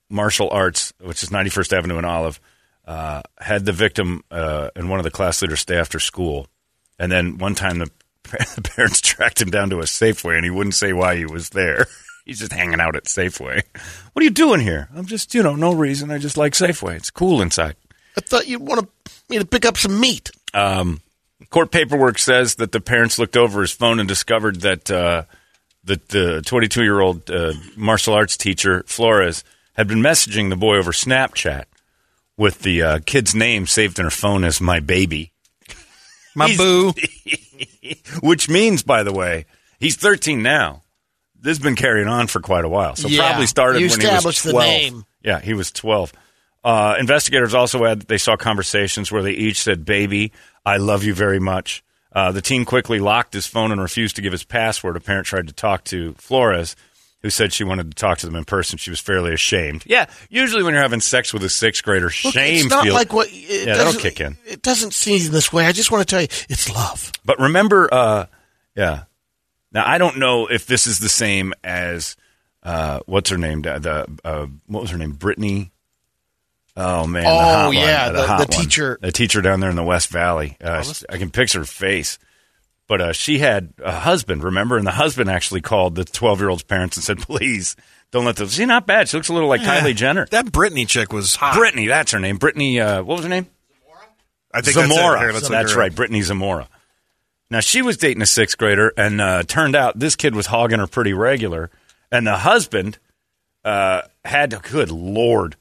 Martial 0.09 0.49
Arts, 0.49 0.93
which 0.99 1.21
is 1.21 1.29
91st 1.29 1.77
Avenue 1.77 1.97
and 1.97 2.05
Olive, 2.05 2.39
uh, 2.85 3.21
had 3.39 3.65
the 3.65 3.71
victim 3.71 4.23
uh, 4.31 4.69
and 4.75 4.89
one 4.89 4.99
of 4.99 5.03
the 5.03 5.11
class 5.11 5.41
leaders 5.41 5.61
stay 5.61 5.77
after 5.77 5.99
school. 5.99 6.47
And 6.99 7.11
then 7.11 7.37
one 7.37 7.55
time 7.55 7.79
the, 7.79 7.89
the 8.23 8.61
parents 8.75 9.01
tracked 9.01 9.41
him 9.41 9.49
down 9.49 9.69
to 9.71 9.79
a 9.79 9.83
Safeway 9.83 10.35
and 10.35 10.45
he 10.45 10.51
wouldn't 10.51 10.75
say 10.75 10.93
why 10.93 11.15
he 11.15 11.25
was 11.25 11.49
there. 11.49 11.87
He's 12.25 12.39
just 12.39 12.53
hanging 12.53 12.79
out 12.79 12.95
at 12.95 13.05
Safeway. 13.05 13.61
What 14.13 14.21
are 14.21 14.23
you 14.23 14.31
doing 14.31 14.59
here? 14.59 14.89
I'm 14.95 15.05
just, 15.05 15.35
you 15.35 15.43
know, 15.43 15.55
no 15.55 15.73
reason. 15.73 16.09
I 16.09 16.17
just 16.17 16.37
like 16.37 16.53
Safeway. 16.53 16.95
It's 16.95 17.11
cool 17.11 17.41
inside. 17.41 17.75
I 18.17 18.21
thought 18.21 18.47
you'd 18.47 18.61
want 18.61 18.89
me 19.29 19.37
to 19.37 19.45
pick 19.45 19.63
up 19.63 19.77
some 19.77 19.99
meat. 19.99 20.31
Um, 20.53 21.01
court 21.51 21.71
paperwork 21.71 22.17
says 22.17 22.55
that 22.55 22.71
the 22.71 22.81
parents 22.81 23.19
looked 23.19 23.37
over 23.37 23.61
his 23.61 23.71
phone 23.71 23.99
and 23.99 24.07
discovered 24.07 24.61
that 24.61 24.89
uh, 24.89 25.23
the 25.83 25.99
the 26.09 26.41
22 26.45 26.83
year 26.83 26.99
old 26.99 27.29
uh, 27.29 27.53
martial 27.75 28.13
arts 28.13 28.37
teacher 28.37 28.83
Flores 28.87 29.43
had 29.73 29.87
been 29.87 29.99
messaging 29.99 30.49
the 30.49 30.55
boy 30.55 30.77
over 30.77 30.91
Snapchat 30.91 31.65
with 32.37 32.59
the 32.59 32.81
uh, 32.81 32.99
kid's 33.05 33.33
name 33.35 33.67
saved 33.67 33.97
in 33.99 34.05
her 34.05 34.11
phone 34.11 34.43
as 34.43 34.59
my 34.61 34.79
baby. 34.79 35.31
My 36.35 36.47
He's- 36.47 36.57
boo. 36.57 36.93
Which 38.21 38.49
means, 38.49 38.83
by 38.83 39.03
the 39.03 39.13
way, 39.13 39.45
he's 39.79 39.95
13 39.95 40.41
now. 40.43 40.81
This 41.39 41.57
has 41.57 41.59
been 41.63 41.75
carrying 41.75 42.07
on 42.07 42.27
for 42.27 42.39
quite 42.41 42.65
a 42.65 42.69
while. 42.69 42.95
So 42.95 43.07
Yeah, 43.07 43.27
probably 43.29 43.45
started 43.45 43.79
you 43.81 43.89
when 43.89 43.99
he 44.01 44.05
was 44.07 44.15
established 44.15 44.43
the 44.43 44.51
12. 44.51 44.65
name. 44.67 45.05
Yeah, 45.23 45.39
he 45.39 45.53
was 45.53 45.71
12. 45.71 46.11
Uh, 46.63 46.95
investigators 46.99 47.53
also 47.53 47.85
add 47.85 48.01
that 48.01 48.07
they 48.07 48.17
saw 48.17 48.35
conversations 48.35 49.11
where 49.11 49.21
they 49.21 49.31
each 49.31 49.61
said, 49.61 49.85
Baby, 49.85 50.31
I 50.65 50.77
love 50.77 51.03
you 51.03 51.13
very 51.13 51.39
much. 51.39 51.83
Uh, 52.11 52.31
the 52.31 52.41
teen 52.41 52.65
quickly 52.65 52.99
locked 52.99 53.33
his 53.33 53.45
phone 53.45 53.71
and 53.71 53.79
refused 53.79 54.15
to 54.15 54.21
give 54.23 54.31
his 54.31 54.43
password. 54.43 54.95
A 54.97 54.99
parent 54.99 55.27
tried 55.27 55.47
to 55.47 55.53
talk 55.53 55.83
to 55.85 56.13
Flores, 56.15 56.75
who 57.25 57.31
said 57.31 57.51
she 57.51 57.63
wanted 57.63 57.89
to 57.89 57.95
talk 57.95 58.19
to 58.19 58.27
them 58.27 58.35
in 58.35 58.45
person. 58.45 58.77
She 58.77 58.91
was 58.91 58.99
fairly 58.99 59.33
ashamed. 59.33 59.81
Yeah, 59.87 60.05
usually 60.29 60.61
when 60.61 60.75
you're 60.75 60.83
having 60.83 60.99
sex 61.01 61.33
with 61.33 61.43
a 61.43 61.49
sixth 61.49 61.83
grader, 61.83 62.05
Look, 62.05 62.11
shame 62.11 62.57
it's 62.65 62.69
not 62.69 62.83
feel- 62.83 62.93
like 62.93 63.11
what. 63.11 63.29
It 63.31 63.65
Yeah, 63.67 63.77
that'll 63.77 63.93
kick 63.99 64.19
in. 64.21 64.37
It 64.45 64.61
doesn't 64.61 64.93
seem 64.93 65.31
this 65.31 65.51
way. 65.51 65.65
I 65.65 65.71
just 65.71 65.89
want 65.89 66.07
to 66.07 66.11
tell 66.13 66.21
you, 66.21 66.27
it's 66.49 66.69
love. 66.69 67.11
But 67.25 67.39
remember, 67.39 67.91
uh, 67.91 68.25
yeah. 68.75 69.05
Now 69.71 69.85
I 69.87 69.97
don't 69.97 70.17
know 70.19 70.45
if 70.45 70.67
this 70.67 70.85
is 70.85 70.99
the 70.99 71.09
same 71.09 71.51
as 71.63 72.15
uh, 72.61 72.99
what's 73.07 73.31
her 73.31 73.39
name? 73.39 73.63
The, 73.63 73.79
the 73.79 74.19
uh, 74.23 74.45
what 74.67 74.81
was 74.83 74.91
her 74.91 74.97
name? 74.99 75.13
Brittany. 75.13 75.71
Oh 76.77 77.07
man! 77.07 77.23
the 77.23 77.29
Oh, 77.29 77.33
hot 77.39 77.65
one, 77.67 77.75
yeah, 77.77 78.09
the- 78.09 78.21
the 78.21 78.27
one. 78.27 78.47
teacher- 78.47 78.99
the 79.01 79.11
teacher 79.11 79.41
down 79.41 79.61
there 79.61 79.71
in 79.71 79.75
the 79.75 79.83
West 79.83 80.09
Valley. 80.09 80.57
Uh, 80.63 80.83
I 81.09 81.17
can 81.17 81.31
picture 81.31 81.59
her 81.59 81.65
face. 81.65 82.19
But 82.87 83.01
uh, 83.01 83.13
she 83.13 83.39
had 83.39 83.73
a 83.83 83.91
husband, 83.99 84.43
remember? 84.43 84.77
And 84.77 84.85
the 84.85 84.91
husband 84.91 85.29
actually 85.29 85.61
called 85.61 85.95
the 85.95 86.05
twelve-year-old's 86.05 86.63
parents 86.63 86.97
and 86.97 87.03
said, 87.03 87.17
"Please 87.19 87.75
don't 88.11 88.25
let 88.25 88.35
them." 88.35 88.47
She's 88.47 88.67
not 88.67 88.85
bad. 88.85 89.09
She 89.09 89.17
looks 89.17 89.29
a 89.29 89.33
little 89.33 89.49
like 89.49 89.61
Yeah. 89.61 89.79
Kylie 89.81 89.95
Jenner. 89.95 90.27
That 90.27 90.51
Brittany 90.51 90.85
chick 90.85 91.11
was 91.11 91.35
hot. 91.35 91.55
Brittany, 91.55 91.87
that's 91.87 92.11
her 92.11 92.19
name. 92.19 92.37
Brittany. 92.37 92.79
Uh, 92.79 93.01
what 93.01 93.15
was 93.15 93.23
her 93.23 93.29
name? 93.29 93.47
Zamora? 93.83 94.07
I 94.53 94.61
think. 94.61 94.73
Zamora. 94.75 95.19
Here, 95.19 95.31
let's 95.31 95.49
That's, 95.49 95.73
right. 95.75 95.93
Brittany 95.93 96.21
Zamora. 96.21 96.67
Now 97.49 97.59
she 97.59 97.81
was 97.81 97.97
dating 97.97 98.21
a 98.21 98.27
sixth 98.27 98.57
grader, 98.57 98.93
and 98.97 99.19
uh, 99.19 99.43
turned 99.43 99.75
out 99.75 99.97
this 99.97 100.15
kid 100.15 100.35
was 100.35 100.45
hogging 100.47 100.77
her 100.79 100.87
pretty 100.87 101.13
regular, 101.13 101.71
and 102.11 102.25
the 102.27 102.37
husband 102.37 102.99
uh, 103.63 104.01
had 104.23 104.53
a 104.53 104.57
good 104.59 104.91
lord, 104.91 105.55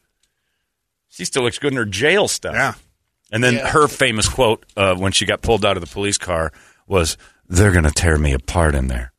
she 1.09 1.25
still 1.25 1.43
looks 1.45 1.59
good 1.59 1.73
in 1.73 1.79
her 1.79 1.85
jail 1.87 2.29
stuff. 2.29 2.55
Yeah. 2.55 2.75
And 3.33 3.43
then 3.43 3.55
Yeah. 3.55 3.71
her 3.71 3.89
famous 3.89 4.29
quote 4.29 4.65
uh, 4.77 4.95
when 4.95 5.13
she 5.13 5.25
got 5.25 5.41
pulled 5.43 5.65
out 5.65 5.77
of 5.77 5.81
the 5.81 5.87
police 5.93 6.19
car 6.19 6.53
was, 6.87 7.17
"They're 7.49 7.73
going 7.73 7.85
to 7.85 7.91
tear 7.91 8.19
me 8.19 8.33
apart 8.33 8.75
in 8.75 8.89
there." 8.89 9.13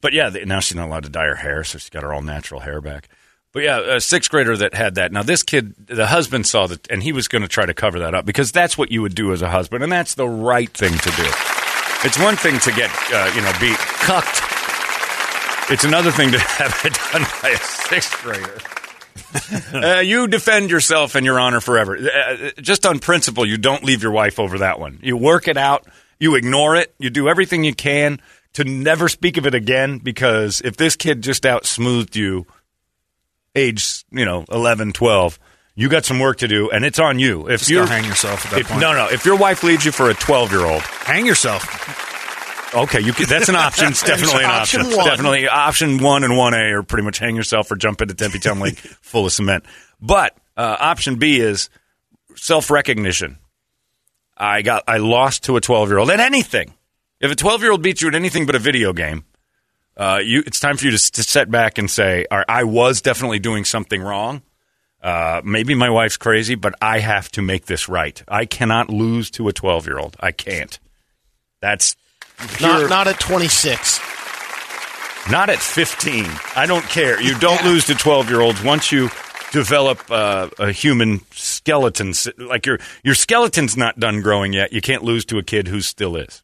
But 0.00 0.12
yeah, 0.12 0.30
now 0.44 0.60
she's 0.60 0.76
not 0.76 0.86
allowed 0.86 1.04
to 1.04 1.10
dye 1.10 1.26
her 1.26 1.34
hair, 1.36 1.64
so 1.64 1.78
she's 1.78 1.90
got 1.90 2.02
her 2.02 2.12
all 2.12 2.22
natural 2.22 2.60
hair 2.60 2.80
back. 2.80 3.08
But 3.52 3.62
yeah, 3.62 3.96
a 3.96 4.00
sixth 4.00 4.30
grader 4.30 4.56
that 4.56 4.74
had 4.74 4.96
that. 4.96 5.10
Now 5.10 5.22
this 5.22 5.42
kid, 5.42 5.74
the 5.86 6.06
husband 6.06 6.46
saw 6.46 6.66
that, 6.66 6.88
and 6.90 7.02
he 7.02 7.12
was 7.12 7.28
going 7.28 7.42
to 7.42 7.48
try 7.48 7.66
to 7.66 7.74
cover 7.74 7.98
that 8.00 8.14
up 8.14 8.26
because 8.26 8.52
that's 8.52 8.76
what 8.76 8.92
you 8.92 9.02
would 9.02 9.14
do 9.14 9.32
as 9.32 9.42
a 9.42 9.48
husband, 9.48 9.82
and 9.82 9.90
that's 9.90 10.14
the 10.14 10.28
right 10.28 10.70
thing 10.70 10.96
to 10.96 11.10
do. 11.10 11.26
It's 12.04 12.18
one 12.18 12.36
thing 12.36 12.60
to 12.60 12.70
get, 12.72 12.90
uh, 13.12 13.32
you 13.34 13.40
know, 13.40 13.52
be 13.58 13.74
cucked. 13.76 14.42
It's 15.70 15.84
another 15.84 16.12
thing 16.12 16.30
to 16.30 16.38
have 16.58 16.80
it 16.84 16.94
done 17.12 17.26
by 17.42 17.50
a 17.50 17.56
sixth 17.56 18.22
grader. 18.22 18.58
uh, 19.74 20.00
you 20.00 20.28
defend 20.28 20.70
yourself 20.70 21.14
and 21.14 21.24
your 21.24 21.38
honor 21.38 21.60
forever. 21.60 21.96
Uh, 21.96 22.50
just 22.60 22.86
on 22.86 22.98
principle, 22.98 23.46
you 23.46 23.58
don't 23.58 23.84
leave 23.84 24.02
your 24.02 24.12
wife 24.12 24.38
over 24.38 24.58
that 24.58 24.78
one. 24.78 24.98
You 25.02 25.16
work 25.16 25.48
it 25.48 25.56
out. 25.56 25.86
You 26.18 26.34
ignore 26.34 26.76
it. 26.76 26.94
You 26.98 27.10
do 27.10 27.28
everything 27.28 27.64
you 27.64 27.74
can 27.74 28.20
to 28.54 28.64
never 28.64 29.08
speak 29.08 29.36
of 29.36 29.46
it 29.46 29.54
again 29.54 29.98
because 29.98 30.60
if 30.62 30.76
this 30.76 30.96
kid 30.96 31.22
just 31.22 31.46
out 31.46 31.64
smoothed 31.64 32.16
you, 32.16 32.46
age 33.54 34.04
you 34.10 34.24
know 34.24 34.44
11, 34.50 34.92
12, 34.92 35.38
you 35.74 35.88
got 35.88 36.04
some 36.04 36.18
work 36.18 36.38
to 36.38 36.48
do, 36.48 36.70
and 36.70 36.84
it's 36.84 36.98
on 36.98 37.20
you. 37.20 37.48
If 37.48 37.70
you 37.70 37.84
hang 37.84 38.04
yourself 38.04 38.46
at 38.46 38.50
that 38.50 38.60
if, 38.62 38.68
point. 38.68 38.80
No, 38.80 38.94
no. 38.94 39.08
If 39.10 39.24
your 39.24 39.38
wife 39.38 39.62
leaves 39.62 39.84
you 39.84 39.92
for 39.92 40.10
a 40.10 40.14
twelve 40.14 40.50
year 40.50 40.64
old, 40.64 40.82
Hang 40.82 41.24
yourself. 41.24 42.17
Okay, 42.74 43.00
you 43.00 43.12
could, 43.12 43.28
that's 43.28 43.48
an 43.48 43.56
option. 43.56 43.88
It's 43.88 44.02
definitely 44.06 44.44
an 44.44 44.50
Option 44.50 44.82
option. 44.82 44.96
one. 44.96 45.06
Definitely 45.06 45.48
option 45.48 45.98
one 46.02 46.24
and 46.24 46.36
one 46.36 46.54
A 46.54 46.72
are 46.74 46.82
pretty 46.82 47.04
much 47.04 47.18
hang 47.18 47.34
yourself 47.34 47.70
or 47.70 47.76
jump 47.76 48.02
into 48.02 48.14
Tempe 48.14 48.38
Town 48.38 48.60
Lake 48.60 48.76
full 49.00 49.26
of 49.26 49.32
cement. 49.32 49.64
But 50.00 50.36
uh, 50.56 50.76
option 50.78 51.16
B 51.16 51.40
is 51.40 51.70
self 52.36 52.70
recognition. 52.70 53.38
I 54.36 54.62
got 54.62 54.84
I 54.86 54.98
lost 54.98 55.44
to 55.44 55.56
a 55.56 55.60
twelve 55.60 55.88
year 55.88 55.98
old 55.98 56.10
at 56.10 56.20
anything. 56.20 56.74
If 57.20 57.32
a 57.32 57.34
twelve 57.34 57.62
year 57.62 57.72
old 57.72 57.82
beats 57.82 58.02
you 58.02 58.08
at 58.08 58.14
anything 58.14 58.44
but 58.46 58.54
a 58.54 58.58
video 58.60 58.92
game, 58.92 59.24
uh, 59.96 60.20
you 60.22 60.42
it's 60.46 60.60
time 60.60 60.76
for 60.76 60.84
you 60.84 60.90
to, 60.96 61.12
to 61.12 61.22
set 61.22 61.50
back 61.50 61.78
and 61.78 61.90
say, 61.90 62.26
All 62.30 62.38
right, 62.38 62.46
I 62.48 62.64
was 62.64 63.00
definitely 63.00 63.38
doing 63.38 63.64
something 63.64 64.00
wrong. 64.02 64.42
Uh, 65.02 65.40
maybe 65.44 65.74
my 65.74 65.90
wife's 65.90 66.16
crazy, 66.16 66.54
but 66.54 66.74
I 66.82 66.98
have 66.98 67.30
to 67.32 67.42
make 67.42 67.66
this 67.66 67.88
right. 67.88 68.22
I 68.28 68.44
cannot 68.44 68.90
lose 68.90 69.30
to 69.32 69.48
a 69.48 69.52
twelve 69.52 69.86
year 69.86 69.98
old. 69.98 70.16
I 70.20 70.32
can't. 70.32 70.78
That's 71.60 71.96
Not, 72.60 72.88
not 72.90 73.08
at 73.08 73.18
26. 73.20 74.00
not 75.30 75.50
at 75.50 75.58
15. 75.58 76.26
I 76.56 76.66
don't 76.66 76.84
care. 76.84 77.20
You 77.20 77.38
don't 77.38 77.62
lose 77.64 77.86
to 77.86 77.94
12 77.94 78.30
year 78.30 78.40
olds 78.40 78.62
once 78.62 78.92
you 78.92 79.10
develop 79.52 80.10
uh, 80.10 80.48
a 80.58 80.70
human 80.72 81.20
skeleton. 81.32 82.12
Like 82.38 82.66
your 82.66 82.78
your 83.02 83.14
skeleton's 83.14 83.76
not 83.76 83.98
done 83.98 84.22
growing 84.22 84.52
yet. 84.52 84.72
You 84.72 84.80
can't 84.80 85.02
lose 85.02 85.24
to 85.26 85.38
a 85.38 85.42
kid 85.42 85.68
who 85.68 85.80
still 85.80 86.16
is. 86.16 86.42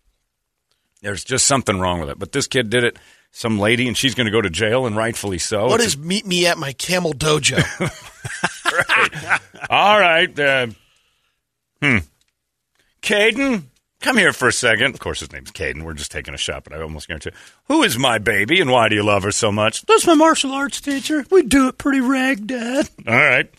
There's 1.03 1.23
just 1.23 1.47
something 1.47 1.79
wrong 1.79 2.01
with 2.01 2.11
it. 2.11 2.19
But 2.19 2.33
this 2.33 2.47
kid 2.47 2.71
did 2.71 2.85
it. 2.85 2.97
Some 3.37 3.59
lady, 3.59 3.89
and 3.89 3.97
she's 3.97 4.15
going 4.15 4.27
to 4.27 4.31
go 4.31 4.41
to 4.41 4.49
jail, 4.49 4.87
and 4.87 4.97
rightfully 4.97 5.39
so. 5.39 5.67
What 5.67 5.81
It's 5.81 5.95
is 5.95 5.99
meet 5.99 6.25
me 6.25 6.47
at 6.47 6.57
my 6.57 6.73
camel 6.73 7.13
dojo? 7.13 7.59
All 9.71 9.99
right. 9.99 10.39
Uh, 10.39 10.67
hmm. 11.83 11.99
Caden, 13.03 13.65
come 14.05 14.19
here 14.19 14.33
for 14.35 14.49
a 14.49 14.53
second. 14.53 14.95
Of 14.95 15.01
course, 15.01 15.21
his 15.21 15.33
name's 15.33 15.51
Caden. 15.51 15.83
We're 15.83 15.95
just 15.95 16.13
taking 16.13 16.35
a 16.35 16.39
shot, 16.39 16.65
but 16.65 16.75
I 16.75 16.83
almost 16.83 17.09
guarantee. 17.09 17.31
Who 17.69 17.83
is 17.83 17.99
my 17.99 18.19
baby, 18.19 18.61
and 18.61 18.71
why 18.71 18.89
do 18.89 18.95
you 18.95 19.03
love 19.03 19.23
her 19.23 19.33
so 19.33 19.51
much? 19.51 19.83
That's 19.83 20.07
my 20.07 20.15
martial 20.15 20.53
arts 20.53 20.81
teacher. 20.81 21.25
We 21.31 21.43
do 21.43 21.69
it 21.69 21.79
pretty 21.79 22.01
rag, 22.01 22.47
Dad. 22.47 22.89
All 23.09 23.15
right. 23.15 23.51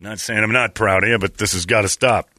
Not 0.00 0.18
saying 0.18 0.42
I'm 0.42 0.52
not 0.52 0.74
proud 0.74 1.04
of 1.04 1.10
you, 1.10 1.18
but 1.18 1.36
this 1.36 1.52
has 1.52 1.66
got 1.66 1.82
to 1.82 1.88
stop. 1.88 2.30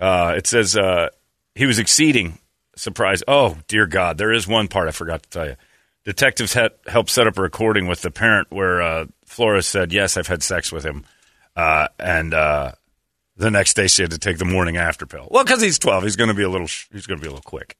Uh, 0.00 0.34
it 0.36 0.48
says 0.48 0.76
uh, 0.76 1.10
he 1.54 1.66
was 1.66 1.78
exceeding 1.78 2.38
surprise. 2.74 3.22
Oh, 3.28 3.56
dear 3.68 3.86
God. 3.86 4.18
There 4.18 4.32
is 4.32 4.48
one 4.48 4.66
part 4.66 4.88
I 4.88 4.90
forgot 4.90 5.22
to 5.22 5.30
tell 5.30 5.46
you. 5.46 5.56
Detectives 6.04 6.52
had 6.54 6.72
helped 6.88 7.10
set 7.10 7.28
up 7.28 7.38
a 7.38 7.42
recording 7.42 7.86
with 7.86 8.02
the 8.02 8.10
parent 8.10 8.50
where 8.50 8.82
uh, 8.82 9.06
Flores 9.24 9.68
said, 9.68 9.92
Yes, 9.92 10.16
I've 10.16 10.26
had 10.26 10.42
sex 10.42 10.72
with 10.72 10.84
him. 10.84 11.04
Uh, 11.54 11.86
and 12.00 12.34
uh, 12.34 12.72
the 13.42 13.50
next 13.50 13.74
day 13.74 13.86
she 13.86 14.02
had 14.02 14.10
to 14.12 14.18
take 14.18 14.38
the 14.38 14.44
morning 14.44 14.76
after 14.76 15.04
pill. 15.04 15.28
Well, 15.30 15.44
because 15.44 15.60
he's 15.60 15.78
12, 15.78 16.04
he's 16.04 16.16
going 16.16 16.28
to 16.28 16.34
be 16.34 16.42
a 16.42 16.48
little. 16.48 16.68
He's 16.92 17.06
going 17.06 17.18
to 17.18 17.22
be 17.22 17.28
a 17.28 17.30
little 17.30 17.42
quick. 17.42 17.76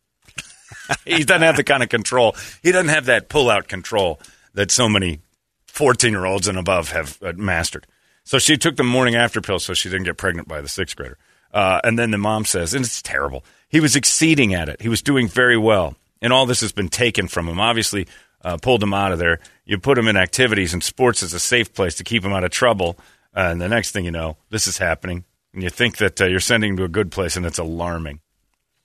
he 1.05 1.25
doesn't 1.25 1.43
have 1.43 1.57
the 1.57 1.65
kind 1.65 1.83
of 1.83 1.89
control. 1.89 2.37
He 2.63 2.73
doesn't 2.73 2.89
have 2.89 3.07
that 3.07 3.29
pull 3.29 3.51
out 3.51 3.69
control 3.69 4.21
that 4.55 4.71
so 4.71 4.89
many 4.89 5.21
14 5.67 6.13
year 6.13 6.27
olds 6.27 6.49
and 6.49 6.59
above 6.59 6.93
have 6.93 7.19
uh, 7.23 7.33
mastered. 7.37 7.87
So 8.25 8.39
she 8.39 8.57
took 8.57 8.77
the 8.77 8.85
morning 8.85 9.15
after 9.15 9.41
pill 9.41 9.59
so 9.59 9.75
she 9.75 9.89
didn't 9.89 10.05
get 10.05 10.17
pregnant 10.17 10.49
by 10.49 10.61
the 10.61 10.69
sixth 10.69 10.97
grader. 10.97 11.19
Uh, 11.53 11.81
and 11.85 11.99
then 11.99 12.11
the 12.11 12.19
mom 12.19 12.45
says, 12.45 12.75
and 12.75 12.85
it's 12.85 13.03
terrible. 13.03 13.45
He 13.69 13.81
was 13.81 13.97
exceeding 13.97 14.55
at 14.55 14.69
it. 14.69 14.83
He 14.83 14.89
was 14.89 15.03
doing 15.03 15.29
very 15.29 15.59
well. 15.59 15.97
And 16.21 16.33
all 16.33 16.47
this 16.47 16.61
has 16.61 16.73
been 16.73 16.89
taken 16.89 17.27
from 17.29 17.49
him. 17.49 17.61
Obviously, 17.61 18.07
uh, 18.45 18.57
pulled 18.57 18.83
him 18.83 18.95
out 18.95 19.13
of 19.13 19.19
there. 19.19 19.41
You 19.65 19.79
put 19.79 19.99
him 19.99 20.09
in 20.09 20.17
activities, 20.17 20.73
and 20.73 20.83
sports 20.83 21.23
is 21.23 21.35
a 21.35 21.41
safe 21.41 21.75
place 21.75 21.97
to 21.97 22.05
keep 22.05 22.25
him 22.25 22.33
out 22.33 22.45
of 22.45 22.51
trouble. 22.51 22.97
Uh, 23.35 23.49
and 23.51 23.61
the 23.61 23.69
next 23.69 23.91
thing 23.93 24.05
you 24.05 24.11
know, 24.11 24.37
this 24.51 24.67
is 24.67 24.79
happening. 24.79 25.25
And 25.55 25.63
you 25.63 25.71
think 25.71 25.99
that 25.99 26.21
uh, 26.21 26.27
you're 26.27 26.41
sending 26.41 26.77
to 26.77 26.85
a 26.85 26.89
good 26.89 27.11
place, 27.11 27.37
and 27.37 27.45
it's 27.45 27.59
alarming. 27.59 28.21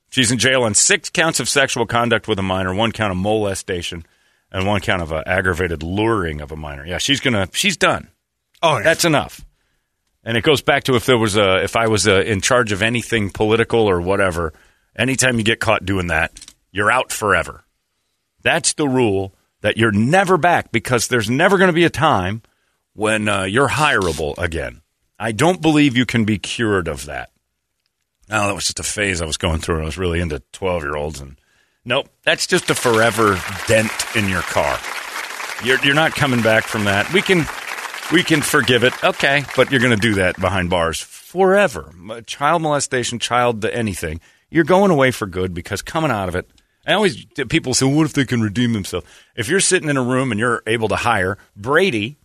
She's 0.10 0.32
in 0.32 0.38
jail 0.38 0.64
on 0.64 0.74
six 0.74 1.10
counts 1.10 1.40
of 1.40 1.50
sexual 1.50 1.86
conduct 1.86 2.28
with 2.28 2.40
a 2.40 2.44
minor, 2.44 2.74
one 2.74 2.92
count 2.92 3.12
of 3.12 3.18
molestation, 3.18 4.06
and 4.52 4.66
one 4.66 4.82
count 4.82 5.02
of 5.02 5.12
uh, 5.12 5.24
aggravated 5.26 5.84
luring 5.84 6.42
of 6.42 6.52
a 6.52 6.56
minor. 6.56 6.86
Yeah, 6.86 6.98
she's 6.98 7.20
gonna. 7.20 7.50
She's 7.54 7.78
done. 7.78 8.10
Oh, 8.62 8.78
yeah. 8.78 8.84
That's 8.84 9.06
enough. 9.06 9.46
And 10.24 10.36
it 10.36 10.44
goes 10.44 10.62
back 10.62 10.84
to 10.86 10.96
if 10.96 11.06
there 11.06 11.18
was 11.18 11.38
a, 11.38 11.64
if 11.64 11.76
I 11.76 11.88
was 11.88 12.08
a, 12.08 12.30
in 12.30 12.42
charge 12.42 12.72
of 12.72 12.82
anything 12.82 13.30
political 13.30 13.82
or 13.82 14.02
whatever, 14.02 14.54
anytime 14.96 15.38
you 15.38 15.44
get 15.44 15.60
caught 15.60 15.86
doing 15.86 16.08
that, 16.08 16.54
you're 16.72 16.92
out 16.92 17.12
forever. 17.12 17.64
That's 18.42 18.74
the 18.74 18.88
rule 18.88 19.34
that 19.62 19.78
you're 19.78 19.92
never 19.92 20.38
back 20.38 20.72
because 20.72 21.08
there's 21.08 21.30
never 21.30 21.58
going 21.58 21.70
to 21.70 21.74
be 21.74 21.86
a 21.86 21.90
time 21.90 22.42
when 22.94 23.30
uh, 23.30 23.44
you're 23.44 23.70
hireable 23.70 24.38
again. 24.38 24.82
I 25.20 25.32
don't 25.32 25.62
believe 25.62 25.98
you 25.98 26.06
can 26.06 26.26
be 26.26 26.38
cured 26.38 26.88
of 26.88 27.06
that. 27.06 27.32
No, 28.30 28.48
that 28.48 28.56
was 28.56 28.66
just 28.66 28.80
a 28.80 28.84
phase 28.84 29.22
I 29.22 29.26
was 29.26 29.38
going 29.38 29.60
through. 29.60 29.82
I 29.82 29.86
was 29.86 29.98
really 29.98 30.20
into 30.20 30.42
12 30.52 30.84
year 30.84 30.96
olds. 30.96 31.20
And 31.20 31.38
nope, 31.86 32.10
that's 32.24 32.46
just 32.46 32.70
a 32.70 32.76
forever 32.76 33.42
dent 33.68 33.92
in 34.16 34.30
your 34.30 34.42
car. 34.42 34.78
You're, 35.64 35.84
you're 35.84 35.96
not 35.96 36.14
coming 36.14 36.42
back 36.42 36.66
from 36.66 36.84
that. 36.84 37.12
We 37.14 37.22
can, 37.22 37.46
we 38.12 38.22
can 38.22 38.42
forgive 38.42 38.84
it. 38.84 38.94
Okay. 39.04 39.44
But 39.56 39.72
you're 39.72 39.80
going 39.80 39.96
to 39.96 40.02
do 40.02 40.16
that 40.16 40.40
behind 40.40 40.70
bars 40.70 41.00
forever. 41.00 41.94
Child 42.28 42.62
molestation, 42.62 43.18
child 43.18 43.66
anything. 43.66 44.20
You're 44.50 44.66
going 44.66 44.92
away 44.92 45.12
for 45.12 45.26
good 45.26 45.54
because 45.54 45.82
coming 45.82 46.12
out 46.12 46.30
of 46.30 46.36
it, 46.36 46.50
I 46.86 46.94
always, 46.94 47.26
people 47.26 47.74
say, 47.74 47.86
what 47.86 48.06
if 48.06 48.14
they 48.14 48.24
can 48.24 48.42
redeem 48.42 48.74
themselves? 48.74 49.06
If 49.36 49.50
you're 49.50 49.60
sitting 49.60 49.90
in 49.90 49.98
a 49.98 50.04
room 50.04 50.32
and 50.32 50.40
you're 50.40 50.64
able 50.66 50.88
to 50.90 50.96
hire 50.96 51.38
Brady, 51.56 52.18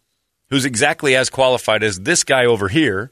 who's 0.52 0.66
exactly 0.66 1.16
as 1.16 1.30
qualified 1.30 1.82
as 1.82 2.00
this 2.00 2.24
guy 2.24 2.44
over 2.44 2.68
here, 2.68 3.10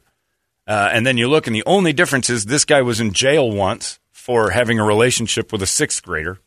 uh, 0.66 0.90
and 0.92 1.06
then 1.06 1.16
you 1.16 1.26
look, 1.26 1.46
and 1.46 1.56
the 1.56 1.62
only 1.64 1.90
difference 1.90 2.28
is 2.28 2.44
this 2.44 2.66
guy 2.66 2.82
was 2.82 3.00
in 3.00 3.14
jail 3.14 3.50
once 3.50 3.98
for 4.12 4.50
having 4.50 4.78
a 4.78 4.84
relationship 4.84 5.50
with 5.50 5.62
a 5.62 5.66
sixth 5.66 6.02
grader. 6.02 6.38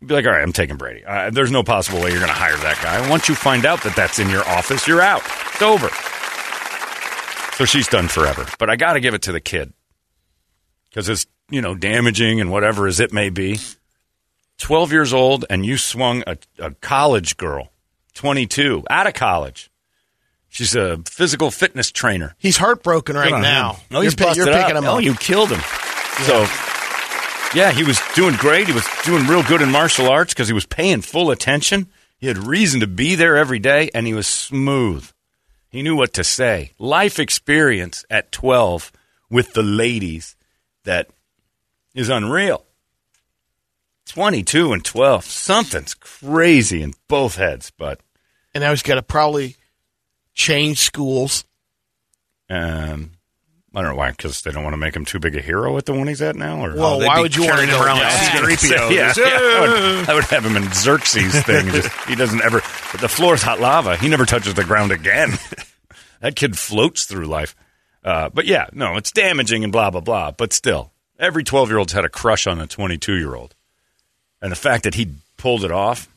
You'd 0.00 0.06
be 0.08 0.14
like, 0.14 0.24
all 0.24 0.32
right, 0.32 0.40
I'm 0.40 0.54
taking 0.54 0.78
Brady. 0.78 1.04
Uh, 1.04 1.28
there's 1.28 1.50
no 1.50 1.62
possible 1.62 2.00
way 2.00 2.12
you're 2.12 2.18
going 2.18 2.32
to 2.32 2.34
hire 2.34 2.56
that 2.56 2.80
guy. 2.82 3.10
Once 3.10 3.28
you 3.28 3.34
find 3.34 3.66
out 3.66 3.82
that 3.82 3.94
that's 3.94 4.18
in 4.18 4.30
your 4.30 4.42
office, 4.48 4.88
you're 4.88 5.02
out. 5.02 5.20
It's 5.52 5.60
over. 5.60 5.90
So 7.56 7.66
she's 7.66 7.86
done 7.86 8.08
forever. 8.08 8.46
But 8.58 8.70
I 8.70 8.76
got 8.76 8.94
to 8.94 9.00
give 9.00 9.12
it 9.12 9.22
to 9.22 9.32
the 9.32 9.40
kid 9.40 9.74
because 10.88 11.10
it's, 11.10 11.26
you 11.50 11.60
know, 11.60 11.74
damaging 11.74 12.40
and 12.40 12.50
whatever 12.50 12.86
as 12.86 13.00
it 13.00 13.12
may 13.12 13.28
be. 13.28 13.58
12 14.58 14.92
years 14.92 15.12
old, 15.12 15.44
and 15.50 15.66
you 15.66 15.76
swung 15.76 16.24
a, 16.26 16.38
a 16.58 16.70
college 16.70 17.36
girl, 17.36 17.70
22, 18.14 18.84
out 18.88 19.06
of 19.06 19.12
college. 19.12 19.70
She's 20.56 20.74
a 20.74 20.96
physical 21.04 21.50
fitness 21.50 21.92
trainer. 21.92 22.34
He's 22.38 22.56
heartbroken 22.56 23.14
right 23.14 23.42
now. 23.42 23.74
him. 23.74 23.80
Oh, 23.90 24.00
he's 24.00 24.18
you're, 24.18 24.26
pi- 24.26 24.32
you're 24.32 24.46
picking 24.46 24.78
up. 24.78 24.84
him 24.84 24.88
Oh, 24.88 24.98
you 24.98 25.12
killed 25.12 25.50
him. 25.50 25.60
So, 26.24 26.46
yeah, 27.54 27.72
he 27.72 27.84
was 27.84 28.00
doing 28.14 28.36
great. 28.36 28.66
He 28.66 28.72
was 28.72 28.86
doing 29.04 29.26
real 29.26 29.42
good 29.42 29.60
in 29.60 29.70
martial 29.70 30.08
arts 30.08 30.32
because 30.32 30.48
he 30.48 30.54
was 30.54 30.64
paying 30.64 31.02
full 31.02 31.30
attention. 31.30 31.88
He 32.16 32.26
had 32.26 32.38
reason 32.38 32.80
to 32.80 32.86
be 32.86 33.16
there 33.16 33.36
every 33.36 33.58
day, 33.58 33.90
and 33.94 34.06
he 34.06 34.14
was 34.14 34.26
smooth. 34.26 35.06
He 35.68 35.82
knew 35.82 35.94
what 35.94 36.14
to 36.14 36.24
say. 36.24 36.72
Life 36.78 37.18
experience 37.18 38.06
at 38.08 38.32
12 38.32 38.92
with 39.28 39.52
the 39.52 39.62
ladies 39.62 40.36
that 40.84 41.10
is 41.94 42.08
unreal. 42.08 42.64
22 44.06 44.72
and 44.72 44.82
12. 44.82 45.22
Something's 45.26 45.92
crazy 45.92 46.80
in 46.80 46.94
both 47.08 47.36
heads, 47.36 47.70
but 47.76 48.00
and 48.54 48.62
now 48.62 48.70
he's 48.70 48.82
got 48.82 48.94
to 48.94 49.02
probably 49.02 49.56
change 50.36 50.78
schools. 50.78 51.44
um, 52.48 53.10
I 53.74 53.82
don't 53.82 53.90
know 53.90 53.96
why, 53.96 54.10
because 54.10 54.40
they 54.40 54.52
don't 54.52 54.62
want 54.62 54.72
to 54.72 54.78
make 54.78 54.96
him 54.96 55.04
too 55.04 55.18
big 55.18 55.36
a 55.36 55.42
hero 55.42 55.76
at 55.76 55.84
the 55.84 55.92
one 55.92 56.08
he's 56.08 56.22
at 56.22 56.34
now. 56.34 56.64
Or 56.64 56.74
Well, 56.74 56.98
they'd 56.98 57.08
why 57.08 57.20
would 57.20 57.36
you 57.36 57.42
want 57.42 57.60
to 57.60 57.66
carrying 57.66 57.76
him 57.76 57.84
around 57.84 57.98
like 57.98 58.08
back? 58.08 58.48
C-3PO. 58.58 58.90
yeah, 58.94 59.12
yeah, 59.18 59.24
I, 59.26 59.60
would, 59.60 60.08
I 60.08 60.14
would 60.14 60.24
have 60.24 60.46
him 60.46 60.56
in 60.56 60.72
Xerxes 60.72 61.42
thing. 61.42 61.68
Just, 61.68 61.92
he 62.08 62.14
doesn't 62.14 62.40
ever. 62.42 62.62
But 62.92 63.02
the 63.02 63.08
floor's 63.08 63.42
hot 63.42 63.60
lava. 63.60 63.96
He 63.98 64.08
never 64.08 64.24
touches 64.24 64.54
the 64.54 64.64
ground 64.64 64.92
again. 64.92 65.32
that 66.22 66.36
kid 66.36 66.56
floats 66.56 67.04
through 67.04 67.26
life. 67.26 67.54
Uh, 68.02 68.30
but 68.30 68.46
yeah, 68.46 68.66
no, 68.72 68.96
it's 68.96 69.12
damaging 69.12 69.62
and 69.62 69.72
blah 69.72 69.90
blah 69.90 70.00
blah. 70.00 70.30
But 70.30 70.54
still, 70.54 70.92
every 71.18 71.44
twelve 71.44 71.68
year 71.68 71.76
old's 71.76 71.92
had 71.92 72.06
a 72.06 72.08
crush 72.08 72.46
on 72.46 72.60
a 72.60 72.66
twenty 72.66 72.96
two 72.96 73.16
year 73.18 73.34
old, 73.34 73.54
and 74.40 74.50
the 74.50 74.56
fact 74.56 74.84
that 74.84 74.94
he 74.94 75.10
pulled 75.36 75.64
it 75.64 75.72
off, 75.72 76.08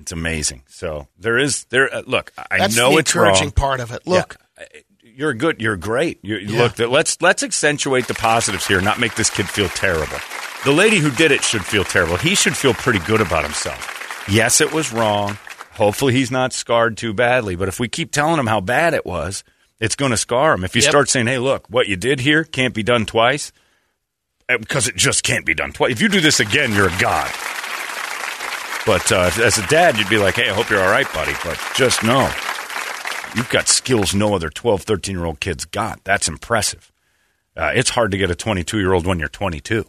it's 0.00 0.12
amazing. 0.12 0.62
So 0.68 1.08
there 1.18 1.38
is 1.38 1.64
there. 1.66 1.92
Uh, 1.94 2.02
look, 2.06 2.32
I 2.50 2.58
That's 2.58 2.76
know 2.76 2.92
the 2.92 2.98
it's 2.98 3.14
encouraging 3.14 3.44
wrong. 3.48 3.52
part 3.52 3.80
of 3.80 3.92
it. 3.92 4.06
Look, 4.06 4.36
Yeah. 4.58 4.66
You're 5.02 5.34
good. 5.34 5.60
You're 5.60 5.76
great. 5.76 6.18
You 6.22 6.36
Yeah. 6.36 6.62
Look, 6.62 6.78
let's 6.78 7.20
let's 7.20 7.42
accentuate 7.42 8.06
the 8.06 8.14
positives 8.14 8.66
here, 8.66 8.80
not 8.80 8.98
make 8.98 9.16
this 9.16 9.28
kid 9.28 9.48
feel 9.48 9.68
terrible. 9.68 10.16
The 10.64 10.72
lady 10.72 10.96
who 10.98 11.10
did 11.10 11.30
it 11.30 11.42
should 11.44 11.64
feel 11.64 11.84
terrible. 11.84 12.16
He 12.16 12.34
should 12.34 12.56
feel 12.56 12.72
pretty 12.74 13.00
good 13.00 13.20
about 13.20 13.44
himself. 13.44 14.24
Yes, 14.30 14.60
it 14.62 14.72
was 14.72 14.92
wrong. 14.92 15.36
Hopefully, 15.72 16.12
he's 16.14 16.30
not 16.30 16.52
scarred 16.52 16.96
too 16.96 17.12
badly. 17.12 17.54
But 17.56 17.68
if 17.68 17.78
we 17.80 17.88
keep 17.88 18.12
telling 18.12 18.38
him 18.38 18.46
how 18.46 18.60
bad 18.60 18.94
it 18.94 19.04
was, 19.04 19.44
it's 19.78 19.96
going 19.96 20.10
to 20.10 20.16
scar 20.16 20.54
him. 20.54 20.64
If 20.64 20.74
you 20.76 20.82
Yep. 20.82 20.90
start 20.90 21.08
saying, 21.10 21.26
"Hey, 21.26 21.38
look, 21.38 21.66
what 21.68 21.86
you 21.88 21.96
did 21.96 22.20
here 22.20 22.44
can't 22.44 22.72
be 22.74 22.82
done 22.82 23.04
twice," 23.04 23.52
uh, 24.48 24.56
because 24.58 24.88
it 24.88 24.96
just 24.96 25.22
can't 25.22 25.44
be 25.44 25.54
done 25.54 25.72
twice. 25.72 25.92
If 25.92 26.00
you 26.00 26.08
do 26.08 26.20
this 26.20 26.40
again, 26.40 26.72
you're 26.74 26.88
a 26.88 26.98
god. 26.98 27.30
But 28.86 29.12
uh, 29.12 29.30
as 29.42 29.58
a 29.58 29.66
dad, 29.66 29.98
you'd 29.98 30.08
be 30.08 30.18
like, 30.18 30.36
hey, 30.36 30.48
I 30.50 30.54
hope 30.54 30.70
you're 30.70 30.82
all 30.82 30.90
right, 30.90 31.10
buddy. 31.12 31.34
But 31.44 31.60
just 31.74 32.02
know 32.02 32.30
you've 33.36 33.50
got 33.50 33.68
skills 33.68 34.14
no 34.14 34.34
other 34.34 34.50
12, 34.50 34.82
13 34.82 35.14
year 35.14 35.24
old 35.24 35.40
kids 35.40 35.64
got. 35.64 36.02
That's 36.04 36.28
impressive. 36.28 36.90
Uh, 37.56 37.72
it's 37.74 37.90
hard 37.90 38.10
to 38.12 38.18
get 38.18 38.30
a 38.30 38.34
22 38.34 38.78
year 38.78 38.92
old 38.92 39.06
when 39.06 39.18
you're 39.18 39.28
22. 39.28 39.84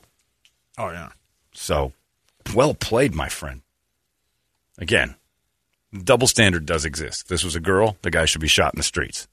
oh, 0.77 0.91
yeah. 0.91 1.09
So 1.53 1.93
well 2.55 2.73
played, 2.73 3.13
my 3.13 3.29
friend. 3.29 3.61
Again, 4.77 5.15
double 6.03 6.27
standard 6.27 6.65
does 6.65 6.85
exist. 6.85 7.23
If 7.23 7.27
this 7.27 7.43
was 7.43 7.55
a 7.55 7.59
girl, 7.59 7.97
the 8.01 8.11
guy 8.11 8.25
should 8.25 8.41
be 8.41 8.47
shot 8.47 8.73
in 8.73 8.77
the 8.77 8.83
streets. 8.83 9.27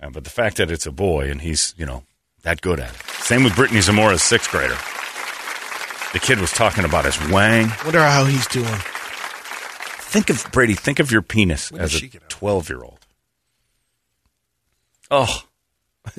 Uh, 0.00 0.10
but 0.10 0.24
the 0.24 0.30
fact 0.30 0.56
that 0.56 0.70
it's 0.70 0.86
a 0.86 0.92
boy 0.92 1.30
and 1.30 1.40
he's, 1.42 1.74
you 1.76 1.86
know, 1.86 2.02
that 2.42 2.60
good 2.60 2.80
at 2.80 2.94
it. 2.94 3.02
Same 3.22 3.44
with 3.44 3.56
Brittany 3.56 3.80
Zamora's 3.80 4.22
sixth 4.22 4.50
grader. 4.50 4.76
The 6.12 6.18
kid 6.20 6.40
was 6.40 6.50
talking 6.52 6.84
about 6.84 7.04
his 7.04 7.18
wang. 7.30 7.70
wonder 7.84 8.00
how 8.02 8.24
he's 8.24 8.46
doing. 8.46 8.66
Think 10.00 10.30
of 10.30 10.50
Brady. 10.52 10.74
Think 10.74 11.00
of 11.00 11.12
your 11.12 11.20
penis 11.22 11.70
When 11.70 11.82
as 11.82 11.94
a 11.94 11.98
she 11.98 12.08
get 12.08 12.22
out? 12.22 12.30
twelve-year-old. 12.30 12.98
Oh, 15.10 15.42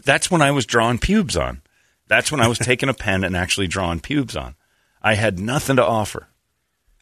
that's 0.04 0.30
when 0.32 0.42
I 0.42 0.52
was 0.52 0.66
drawing 0.66 1.00
pubes 1.00 1.36
on. 1.36 1.62
That's 2.08 2.32
when 2.32 2.42
I 2.42 2.48
was 2.48 2.58
taking 2.60 2.90
a 2.90 2.94
pen 2.94 3.24
and 3.24 3.36
actually 3.36 3.68
drawing 3.68 4.00
pubes 4.00 4.36
on. 4.36 4.56
I 5.02 5.14
had 5.16 5.40
nothing 5.40 5.76
to 5.78 5.86
offer. 5.86 6.28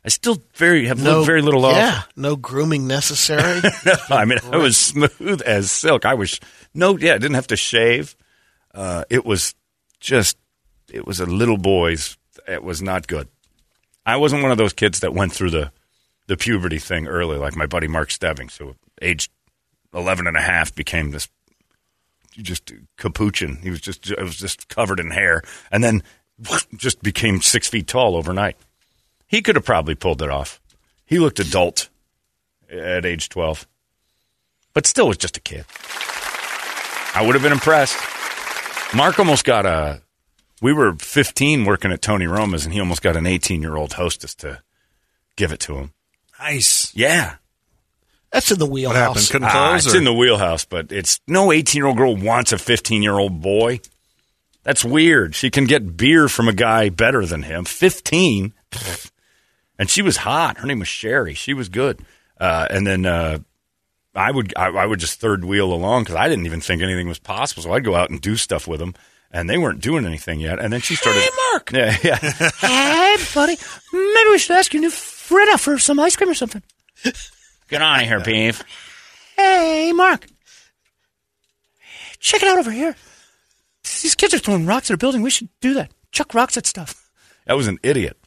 I 0.06 0.10
still 0.10 0.42
very 0.56 0.86
have 0.88 1.02
No, 1.02 1.24
very 1.24 1.42
little 1.42 1.66
Yeah, 1.78 2.04
no 2.16 2.36
grooming 2.38 2.88
necessary. 2.88 3.62
offer. 3.86 4.14
I 4.14 4.26
mean, 4.26 4.40
I 4.52 4.58
was 4.58 4.78
smooth 4.78 5.42
as 5.46 5.72
silk. 5.72 6.06
I 6.06 6.14
was 6.14 6.40
no, 6.74 6.98
yeah, 6.98 7.16
I 7.16 7.18
didn't 7.18 7.36
have 7.36 7.48
to 7.48 7.58
shave. 7.58 8.16
Uh, 8.74 9.04
it 9.10 9.26
was 9.26 9.56
just, 10.00 10.38
it 10.92 11.06
was 11.06 11.20
a 11.20 11.26
little 11.26 11.58
boy's. 11.58 12.18
It 12.48 12.64
was 12.64 12.82
not 12.82 13.08
good. 13.08 13.28
I 14.06 14.16
wasn't 14.18 14.42
one 14.42 14.52
of 14.52 14.58
those 14.58 14.74
kids 14.74 15.02
that 15.02 15.14
went 15.14 15.34
through 15.34 15.52
the 15.52 15.72
the 16.28 16.38
puberty 16.38 16.78
thing 16.78 17.08
early, 17.08 17.38
like 17.38 17.56
my 17.56 17.66
buddy 17.66 17.88
Mark 17.88 18.12
Stebbings, 18.12 18.58
who 18.58 18.76
aged 19.02 19.32
11 19.94 20.28
and 20.28 20.36
a 20.36 20.42
half 20.42 20.76
became 20.76 21.12
this 21.12 21.30
just 22.38 22.72
capuchin. 22.98 23.58
He 23.58 23.70
was 23.70 23.82
just 23.82 24.12
it 24.12 24.22
was 24.22 24.38
just 24.38 24.68
covered 24.68 25.00
in 25.00 25.12
hair, 25.12 25.42
and 25.72 25.84
then 25.84 26.04
just 26.76 27.02
became 27.02 27.42
six 27.42 27.68
feet 27.68 27.88
tall 27.88 28.16
overnight. 28.16 28.58
He 29.28 29.42
could 29.42 29.56
have 29.56 29.66
probably 29.66 29.96
pulled 29.96 30.22
it 30.22 30.30
off. 30.30 30.62
He 31.06 31.20
looked 31.20 31.40
adult 31.40 31.90
at 32.70 33.06
age 33.06 33.30
12, 33.30 33.68
but 34.74 34.86
still 34.86 35.08
was 35.08 35.18
just 35.18 35.38
a 35.38 35.42
kid. 35.42 35.66
I 37.16 37.24
would 37.26 37.34
have 37.34 37.42
been 37.42 37.52
impressed. 37.52 37.98
Mark 38.96 39.20
almost 39.20 39.44
got 39.44 39.66
a. 39.66 40.02
We 40.62 40.74
were 40.74 40.94
15 40.94 41.66
working 41.66 41.92
at 41.92 42.02
Tony 42.02 42.26
Roma's, 42.28 42.66
and 42.66 42.74
he 42.74 42.80
almost 42.80 43.02
got 43.02 43.16
an 43.16 43.28
18 43.28 43.62
year 43.62 43.76
old 43.76 43.94
hostess 43.94 44.34
to 44.36 44.62
give 45.36 45.52
it 45.52 45.60
to 45.62 45.76
him. 45.76 45.92
Nice. 46.40 46.94
Yeah. 46.96 47.36
That's 48.32 48.52
in 48.52 48.60
the 48.60 48.66
What 48.66 48.74
wheelhouse. 48.74 48.96
happened? 48.98 49.30
Couldn't 49.30 49.48
Ah, 49.48 49.70
close? 49.70 49.86
it's 49.86 49.96
or- 49.96 49.98
in 49.98 50.04
the 50.04 50.14
wheelhouse, 50.14 50.66
but 50.66 50.92
it's 50.92 51.20
no 51.28 51.52
18 51.52 51.80
year 51.80 51.88
old 51.88 51.98
girl 51.98 52.16
wants 52.16 52.52
a 52.52 52.58
15 52.58 53.02
year 53.04 53.18
old 53.18 53.42
boy. 53.42 53.80
That's 54.64 54.84
weird. 54.84 55.34
She 55.34 55.50
can 55.50 55.66
get 55.66 55.96
beer 55.96 56.28
from 56.28 56.50
a 56.50 56.54
guy 56.54 56.90
better 56.90 57.26
than 57.26 57.44
him. 57.44 57.66
15. 57.66 58.54
And 59.80 59.92
she 59.92 60.02
was 60.02 60.18
hot. 60.18 60.58
Her 60.58 60.66
name 60.66 60.80
was 60.80 60.88
Sherry. 60.88 61.36
She 61.36 61.54
was 61.54 61.70
good. 61.70 62.00
Uh, 62.40 62.66
and 62.72 62.88
then 62.88 63.06
uh, 63.06 63.38
I 64.16 64.32
would 64.32 64.52
I, 64.58 64.70
I 64.70 64.86
would 64.88 65.00
just 65.00 65.20
third 65.20 65.46
wheel 65.46 65.72
along 65.72 66.04
because 66.06 66.16
I 66.16 66.28
didn't 66.28 66.48
even 66.48 66.62
think 66.62 66.82
anything 66.82 67.08
was 67.08 67.20
possible. 67.20 67.62
So 67.62 67.72
I'd 67.74 67.84
go 67.86 67.94
out 67.94 68.10
and 68.10 68.20
do 68.20 68.36
stuff 68.38 68.68
with 68.68 68.80
them, 68.80 68.96
and 69.32 69.50
they 69.50 69.58
weren't 69.58 69.82
doing 69.82 70.06
anything 70.06 70.40
yet. 70.40 70.60
And 70.60 70.72
then 70.74 70.82
she 70.82 70.96
started. 70.96 71.22
Hey, 71.22 71.30
Mark. 71.54 71.72
Yeah, 71.74 71.98
yeah. 72.04 72.18
Hey, 72.60 73.16
buddy. 73.34 73.58
Maybe 73.92 74.30
we 74.30 74.38
should 74.38 74.56
ask 74.58 74.74
your 74.74 74.82
new 74.82 74.90
friend 74.90 75.50
out 75.52 75.60
for 75.60 75.78
some 75.80 76.00
ice 76.00 76.16
cream 76.16 76.30
or 76.30 76.34
something. 76.34 76.62
Get 77.70 77.82
on 77.82 78.00
here, 78.06 78.20
beef. 78.22 78.64
Hey, 79.36 79.92
Mark. 79.94 80.28
Check 82.20 82.42
it 82.42 82.48
out 82.48 82.58
over 82.60 82.72
here. 82.72 82.96
These 84.02 84.16
kids 84.16 84.34
are 84.34 84.40
throwing 84.40 84.66
rocks 84.66 84.90
at 84.90 84.96
a 84.96 84.98
building. 84.98 85.22
We 85.22 85.30
should 85.30 85.50
do 85.62 85.74
that. 85.76 85.92
Chuck 86.12 86.34
rocks 86.34 86.58
at 86.58 86.66
stuff. 86.66 87.10
That 87.46 87.56
was 87.56 87.68
an 87.68 87.80
idiot. 87.84 88.18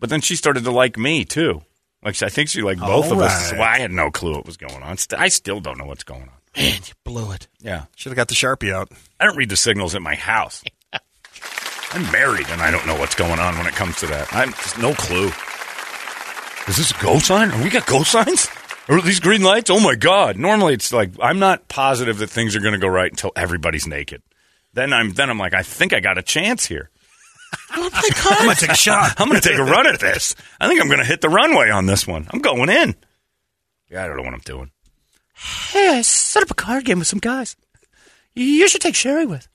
But 0.00 0.10
then 0.10 0.20
she 0.20 0.36
started 0.36 0.64
to 0.64 0.70
like 0.70 0.96
me 0.98 1.24
too. 1.24 1.62
Like 2.02 2.20
I 2.22 2.28
think 2.28 2.48
she 2.48 2.62
liked 2.62 2.80
both 2.80 3.10
of 3.10 3.18
us. 3.20 3.50
right. 3.52 3.58
Well, 3.58 3.68
I 3.68 3.78
had 3.78 3.90
no 3.92 4.10
clue 4.10 4.32
what 4.34 4.46
was 4.46 4.56
going 4.56 4.82
on. 4.82 4.96
St- 4.98 5.20
I 5.20 5.28
still 5.28 5.60
don't 5.60 5.78
know 5.78 5.86
what's 5.86 6.04
going 6.04 6.22
on. 6.22 6.28
Man, 6.56 6.80
you 6.86 6.94
blew 7.04 7.32
it. 7.32 7.48
Yeah, 7.60 7.84
Should 7.96 8.10
have 8.10 8.16
got 8.16 8.28
the 8.28 8.34
Sharpie 8.34 8.72
out. 8.72 8.90
I 9.18 9.24
don't 9.24 9.36
read 9.36 9.48
the 9.48 9.56
signals 9.56 9.94
at 9.94 10.02
my 10.02 10.14
house. 10.14 10.62
I'm 11.92 12.10
married 12.12 12.46
and 12.48 12.60
I 12.60 12.70
don't 12.70 12.86
know 12.86 12.96
what's 12.98 13.14
going 13.14 13.38
on 13.38 13.56
when 13.56 13.66
it 13.66 13.74
comes 13.74 13.96
to 14.00 14.06
that. 14.06 14.32
I'm 14.34 14.52
just 14.52 14.78
no 14.78 14.94
clue. 14.94 15.30
Is 16.68 16.76
this 16.76 16.90
a 16.92 17.02
go 17.02 17.18
sign? 17.18 17.50
Are 17.50 17.62
we 17.62 17.70
got 17.70 17.86
go 17.86 18.02
signs? 18.02 18.48
Are 18.88 19.00
these 19.00 19.20
green 19.20 19.42
lights? 19.42 19.70
Oh 19.70 19.80
my 19.80 19.94
god! 19.94 20.36
Normally 20.36 20.74
it's 20.74 20.92
like 20.92 21.10
I'm 21.20 21.38
not 21.38 21.68
positive 21.68 22.18
that 22.18 22.28
things 22.30 22.54
are 22.54 22.60
going 22.60 22.74
to 22.74 22.80
go 22.80 22.88
right 22.88 23.10
until 23.10 23.32
everybody's 23.36 23.86
naked. 23.86 24.22
Then 24.72 24.92
I'm 24.92 25.12
then 25.12 25.30
I'm 25.30 25.38
like 25.38 25.54
I 25.54 25.62
think 25.62 25.92
I 25.92 26.00
got 26.00 26.18
a 26.18 26.22
chance 26.22 26.66
here. 26.66 26.90
Oh 27.76 27.88
I'm 27.92 28.46
gonna 28.46 28.54
take 28.56 28.70
a 28.70 28.76
shot. 28.76 29.14
I'm 29.18 29.28
going 29.28 29.40
to 29.40 29.48
take 29.48 29.58
a 29.58 29.64
run 29.64 29.86
at 29.86 30.00
this. 30.00 30.34
I 30.60 30.66
think 30.66 30.80
I'm 30.80 30.88
going 30.88 30.98
to 30.98 31.04
hit 31.04 31.20
the 31.20 31.28
runway 31.28 31.70
on 31.70 31.86
this 31.86 32.04
one. 32.06 32.26
I'm 32.30 32.40
going 32.40 32.68
in. 32.68 32.96
Yeah, 33.88 34.04
I 34.04 34.08
don't 34.08 34.16
know 34.16 34.24
what 34.24 34.34
I'm 34.34 34.40
doing. 34.40 34.70
Hey, 35.34 35.88
I 35.98 36.02
set 36.02 36.42
up 36.42 36.50
a 36.50 36.54
card 36.54 36.84
game 36.84 36.98
with 36.98 37.08
some 37.08 37.18
guys. 37.18 37.56
You 38.34 38.68
should 38.68 38.80
take 38.80 38.94
Sherry 38.94 39.26
with. 39.26 39.48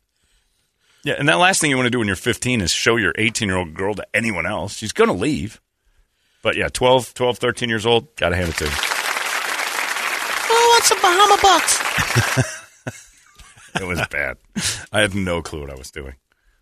Yeah, 1.04 1.16
and 1.18 1.28
that 1.30 1.40
last 1.40 1.62
thing 1.62 1.70
you 1.70 1.78
want 1.78 1.88
to 1.88 1.92
do 1.92 2.00
when 2.00 2.08
you're 2.08 2.16
15 2.16 2.62
is 2.62 2.72
show 2.72 2.98
your 2.98 3.14
18 3.18 3.48
year 3.48 3.58
old 3.58 3.74
girl 3.74 3.94
to 3.96 4.06
anyone 4.14 4.46
else. 4.46 4.76
She's 4.78 4.92
going 4.92 5.10
to 5.10 5.14
leave. 5.16 5.62
But 6.42 6.56
yeah, 6.56 6.68
12, 6.70 7.14
12, 7.14 7.38
13 7.38 7.70
years 7.70 7.86
old, 7.86 8.16
got 8.16 8.30
to 8.30 8.36
hand 8.36 8.50
it 8.50 8.56
to 8.58 8.70
her. 8.70 8.78
Oh, 10.52 10.70
want 10.74 10.84
some 10.84 11.02
Bahama 11.02 11.38
Bucks? 11.42 12.56
It 13.76 13.86
was 13.86 14.02
bad. 14.10 14.38
I 14.92 15.02
had 15.02 15.14
no 15.14 15.42
clue 15.42 15.62
what 15.62 15.70
I 15.70 15.76
was 15.76 15.92
doing. 15.92 16.16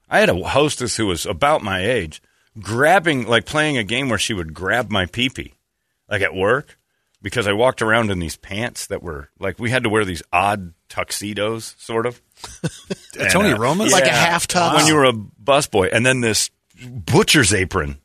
I 0.10 0.19
had 0.19 0.30
a 0.30 0.43
hostess 0.43 0.97
who 0.97 1.08
was 1.08 1.25
about 1.25 1.63
my 1.63 1.86
age, 1.86 2.21
grabbing, 2.60 3.27
like 3.27 3.45
playing 3.45 3.77
a 3.77 3.84
game 3.84 4.10
where 4.10 4.19
she 4.19 4.34
would 4.34 4.53
grab 4.53 4.89
my 4.89 5.06
peepee, 5.06 5.53
like 6.10 6.21
at 6.21 6.36
work, 6.36 6.77
because 7.21 7.47
I 7.47 7.53
walked 7.53 7.82
around 7.82 8.12
in 8.12 8.19
these 8.19 8.36
pants 8.38 8.88
that 8.88 9.01
were 9.03 9.30
like 9.39 9.60
we 9.60 9.69
had 9.71 9.84
to 9.84 9.89
wear 9.89 10.06
these 10.06 10.23
odd 10.32 10.73
tuxedos, 10.89 11.75
sort 11.77 12.06
of. 12.06 12.21
And, 13.19 13.32
Tony 13.32 13.51
uh, 13.51 13.58
Roma's? 13.58 13.91
Like 13.91 14.03
a 14.06 14.10
half 14.12 14.47
tux? 14.47 14.75
when 14.75 14.86
you 14.86 14.93
were 14.93 15.06
a 15.06 15.12
busboy, 15.13 15.89
and 15.91 16.06
then 16.06 16.21
this 16.21 16.51
butcher's 16.88 17.51
apron. 17.51 17.97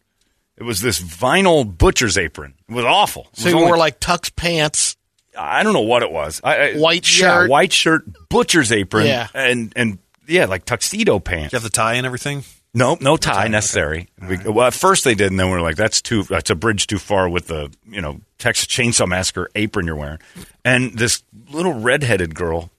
It 0.56 0.62
was 0.62 0.80
this 0.80 1.02
vinyl 1.02 1.66
butcher's 1.76 2.16
apron. 2.16 2.54
It 2.66 2.72
was 2.74 2.86
awful. 2.86 3.28
It 3.34 3.40
So 3.40 3.44
was 3.44 3.52
you 3.52 3.58
only- 3.58 3.66
wore 3.66 3.76
like 3.76 4.00
tux 4.00 4.34
pants. 4.34 4.96
I 5.36 5.62
don't 5.62 5.74
know 5.74 5.80
what 5.82 6.02
it 6.02 6.10
was. 6.10 6.40
I, 6.44 6.56
I, 6.56 6.72
White 6.76 7.06
yeah, 7.18 7.40
shirt. 7.40 7.50
white 7.50 7.72
shirt, 7.72 8.04
butcher's 8.30 8.72
apron, 8.72 9.06
Yeah. 9.06 9.28
and 9.34 9.72
and 9.76 9.98
yeah, 10.26 10.46
like 10.46 10.64
tuxedo 10.64 11.18
pants. 11.18 11.52
You 11.52 11.56
have 11.56 11.62
the 11.64 11.68
tie 11.70 11.94
and 11.94 12.06
everything? 12.06 12.44
No, 12.74 12.96
no 13.00 13.18
tie 13.18 13.48
necessary. 13.48 14.08
We, 14.26 14.38
well, 14.38 14.66
at 14.66 14.74
first 14.74 15.04
they 15.04 15.14
did, 15.14 15.30
and 15.30 15.38
then 15.38 15.48
we 15.48 15.52
were 15.52 15.60
like, 15.60 15.76
"That's 15.76 16.00
too. 16.00 16.22
That's 16.22 16.48
a 16.48 16.54
bridge 16.54 16.86
too 16.86 16.98
far 16.98 17.28
with 17.28 17.48
the 17.48 17.70
you 17.86 18.00
know 18.00 18.20
Texas 18.38 18.66
Chainsaw 18.66 19.06
Massacre 19.06 19.50
apron 19.54 19.86
you're 19.86 19.96
wearing." 19.96 20.20
And 20.64 20.96
this 20.98 21.22
little 21.50 21.74
redheaded 21.74 22.34
girl, 22.34 22.70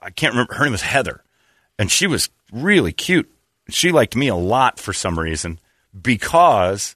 I 0.00 0.10
can't 0.10 0.32
remember 0.32 0.54
her 0.54 0.64
name 0.64 0.72
was 0.72 0.82
Heather, 0.82 1.24
and 1.76 1.90
she 1.90 2.06
was 2.06 2.30
really 2.52 2.92
cute. 2.92 3.28
She 3.68 3.90
liked 3.90 4.14
me 4.14 4.28
a 4.28 4.36
lot 4.36 4.78
for 4.78 4.92
some 4.92 5.18
reason 5.18 5.58
because 6.00 6.94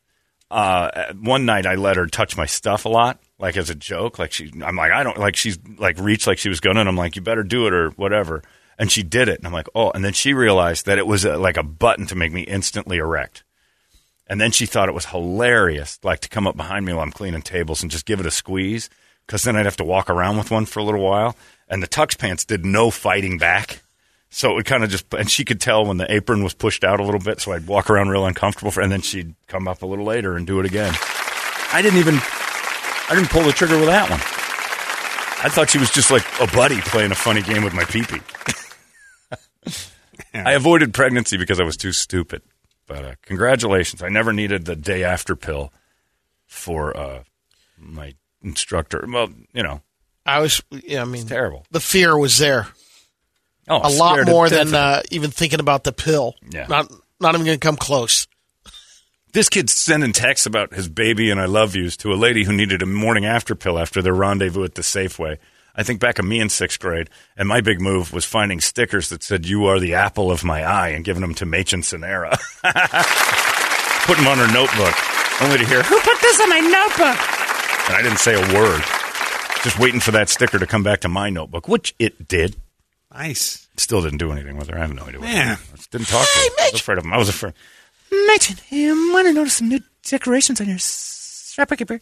uh, 0.53 1.13
one 1.21 1.45
night 1.45 1.67
I 1.67 1.75
let 1.75 1.97
her 1.97 2.07
touch 2.07 2.37
my 2.37 2.47
stuff 2.47 2.85
a 2.85 2.89
lot, 2.89 3.19
like 3.41 3.57
as 3.57 3.71
a 3.71 3.75
joke. 3.75 4.21
Like 4.21 4.31
she, 4.33 4.53
I'm 4.65 4.77
like, 4.77 4.93
I 4.93 5.03
don't 5.03 5.19
like. 5.19 5.35
She's 5.35 5.59
like 5.79 5.99
reached 5.99 6.29
like 6.29 6.39
she 6.39 6.49
was 6.49 6.61
gonna, 6.61 6.81
and 6.81 6.89
I'm 6.89 6.97
like, 6.97 7.17
you 7.17 7.23
better 7.23 7.43
do 7.43 7.67
it 7.67 7.73
or 7.73 7.91
whatever. 7.91 8.43
And 8.81 8.91
she 8.91 9.03
did 9.03 9.29
it, 9.29 9.37
and 9.37 9.47
I'm 9.47 9.53
like, 9.53 9.69
oh. 9.75 9.91
And 9.91 10.03
then 10.03 10.15
she 10.15 10.33
realized 10.33 10.87
that 10.87 10.97
it 10.97 11.07
was 11.07 11.27
a, 11.27 11.37
like 11.37 11.59
a 11.59 11.63
button 11.63 12.07
to 12.07 12.17
make 12.17 12.33
me 12.33 12.41
instantly 12.41 12.97
erect. 12.97 13.45
And 14.27 14.41
then 14.41 14.53
she 14.53 14.65
thought 14.65 14.89
it 14.89 14.95
was 14.95 15.05
hilarious, 15.05 15.99
like 16.03 16.21
to 16.21 16.31
come 16.31 16.47
up 16.47 16.57
behind 16.57 16.87
me 16.87 16.95
while 16.95 17.03
I'm 17.03 17.13
cleaning 17.13 17.43
tables 17.43 17.83
and 17.83 17.91
just 17.91 18.07
give 18.07 18.21
it 18.21 18.27
a 18.27 18.31
squeeze, 18.31 18.89
because 19.27 19.43
then 19.43 19.55
I'd 19.55 19.67
have 19.67 19.77
to 19.77 19.85
walk 19.85 20.09
around 20.09 20.39
with 20.39 20.51
one 20.51 20.65
for 20.65 20.81
a 20.81 20.83
little 20.83 21.03
while. 21.03 21.37
And 21.69 21.83
the 21.83 21.87
tux 21.87 22.17
pants 22.17 22.47
did 22.47 22.65
no 22.65 22.91
fighting 22.91 23.37
back. 23.37 23.83
So 24.31 24.57
it 24.57 24.65
kind 24.65 24.83
of 24.83 24.89
just, 24.89 25.13
and 25.13 25.31
she 25.31 25.45
could 25.45 25.61
tell 25.61 25.85
when 25.85 25.99
the 25.99 26.11
apron 26.11 26.43
was 26.43 26.55
pushed 26.55 26.83
out 26.83 27.01
a 27.01 27.05
little 27.05 27.21
bit. 27.21 27.39
So 27.43 27.53
I'd 27.53 27.67
walk 27.67 27.91
around 27.91 28.09
real 28.09 28.25
uncomfortable, 28.25 28.71
for, 28.71 28.81
and 28.81 28.91
then 28.91 29.03
she'd 29.03 29.35
come 29.47 29.69
up 29.69 29.83
a 29.83 29.87
little 29.87 30.07
later 30.07 30.37
and 30.39 30.47
do 30.47 30.59
it 30.59 30.65
again. 30.65 30.95
I 31.71 31.83
didn't 31.83 31.99
even, 31.99 32.15
I 32.15 33.11
didn't 33.11 33.29
pull 33.29 33.43
the 33.43 33.53
trigger 33.53 33.77
with 33.77 33.89
that 33.89 34.09
one. 34.09 34.21
I 35.43 35.51
thought 35.51 35.69
she 35.69 35.79
was 35.79 35.91
just 35.91 36.11
like 36.11 36.25
a 36.41 36.47
buddy 36.57 36.81
playing 36.81 37.13
a 37.13 37.15
funny 37.15 37.43
game 37.43 37.63
with 37.63 37.75
my 37.75 37.85
peepee. 37.85 38.23
I 40.35 40.53
avoided 40.53 40.95
pregnancy 40.95 41.37
because 41.37 41.61
I 41.61 41.65
was 41.65 41.77
too 41.77 41.93
stupid. 41.93 42.43
But 42.87 43.05
uh, 43.05 43.15
congratulations. 43.23 44.03
I 44.03 44.09
never 44.09 44.33
needed 44.33 44.65
the 44.65 44.77
day 44.77 45.05
after 45.05 45.37
pill 45.37 45.73
for 46.47 46.97
uh, 46.97 47.23
my 47.79 48.15
instructor. 48.43 49.05
Well, 49.07 49.29
you 49.53 49.63
know, 49.63 49.83
I 50.27 50.41
was, 50.41 50.63
yeah, 50.71 51.03
I 51.03 51.05
mean, 51.05 51.27
terrible. 51.27 51.67
the 51.71 51.81
fear 51.81 52.17
was 52.19 52.39
there. 52.39 52.69
Oh, 53.69 53.81
a 53.83 53.91
lot 53.91 54.27
more 54.27 54.49
than 54.49 54.75
uh, 54.75 55.03
even 55.11 55.31
thinking 55.31 55.61
about 55.61 55.85
the 55.85 55.93
pill. 55.93 56.35
Yeah. 56.51 56.67
Not, 56.69 56.91
not 57.21 57.35
even 57.35 57.47
going 57.47 57.61
to 57.61 57.67
come 57.67 57.77
close. 57.77 58.27
This 59.33 59.49
kid's 59.49 59.73
sending 59.73 60.13
texts 60.13 60.47
about 60.47 60.75
his 60.75 60.89
baby 60.89 61.31
and 61.31 61.41
I 61.41 61.45
love 61.45 61.77
yous 61.77 61.97
to 61.99 62.13
a 62.13 62.17
lady 62.17 62.43
who 62.43 62.53
needed 62.53 62.83
a 62.83 62.87
morning 62.87 63.25
after 63.25 63.55
pill 63.55 63.79
after 63.79 64.03
their 64.03 64.15
rendezvous 64.15 64.65
at 64.65 64.75
the 64.75 64.83
Safeway. 64.83 65.39
I 65.77 65.83
think 65.83 66.01
back 66.01 66.19
of 66.19 66.25
me 66.25 66.41
in 66.41 66.49
sixth 66.49 66.79
grade, 66.81 67.09
and 67.37 67.49
my 67.49 67.61
big 67.61 67.81
move 67.81 68.13
was 68.13 68.25
finding 68.25 68.61
stickers 68.61 69.09
that 69.11 69.23
said 69.23 69.47
"You 69.47 69.67
are 69.67 69.79
the 69.81 69.95
apple 69.95 70.31
of 70.31 70.45
my 70.45 70.65
eye" 70.65 70.89
and 70.91 71.05
giving 71.05 71.21
them 71.23 71.35
to 71.37 71.47
Machen 71.47 71.81
Sonera. 71.83 72.39
Put 74.07 74.17
them 74.17 74.27
on 74.27 74.39
her 74.39 74.53
notebook, 74.53 74.95
only 75.43 75.59
to 75.59 75.65
hear, 75.67 75.83
Who 75.85 76.01
put 76.01 76.21
this 76.21 76.41
on 76.41 76.49
my 76.49 76.59
notebook? 76.61 77.17
and 77.89 77.97
I 77.97 78.01
didn't 78.03 78.19
say 78.19 78.35
a 78.35 78.55
word. 78.55 78.83
Just 79.63 79.79
waiting 79.79 80.01
for 80.01 80.11
that 80.13 80.29
sticker 80.29 80.59
to 80.59 80.67
come 80.67 80.83
back 80.83 81.01
to 81.01 81.09
my 81.09 81.29
notebook, 81.31 81.69
which 81.69 81.95
it 81.99 82.27
did. 82.27 82.57
Nice. 83.13 83.69
Still 83.77 84.03
didn't 84.03 84.19
do 84.19 84.33
anything 84.33 84.57
with 84.57 84.69
her. 84.69 84.77
I 84.77 84.81
have 84.81 84.95
no 84.95 85.03
idea. 85.05 85.21
What 85.21 85.29
Man. 85.29 85.53
it 85.53 85.59
did. 85.59 85.73
I 85.73 85.77
just 85.77 85.91
didn't 85.91 86.07
talk 86.09 86.27
to 86.27 86.39
her. 86.39 86.45
I 86.65 86.69
was 86.73 86.81
afraid 86.81 86.99
of 86.99 87.05
him. 87.05 87.13
I 87.13 87.19
was 87.19 87.29
afraid. 87.29 87.53
Machen, 88.27 88.57
you 88.71 89.13
might 89.13 89.27
have 89.27 89.35
noticed 89.35 89.59
some 89.59 89.69
new 89.69 89.81
decorations 90.05 90.61
on 90.61 90.69
your 90.69 90.79
strap 90.79 91.77
keeper. 91.77 92.01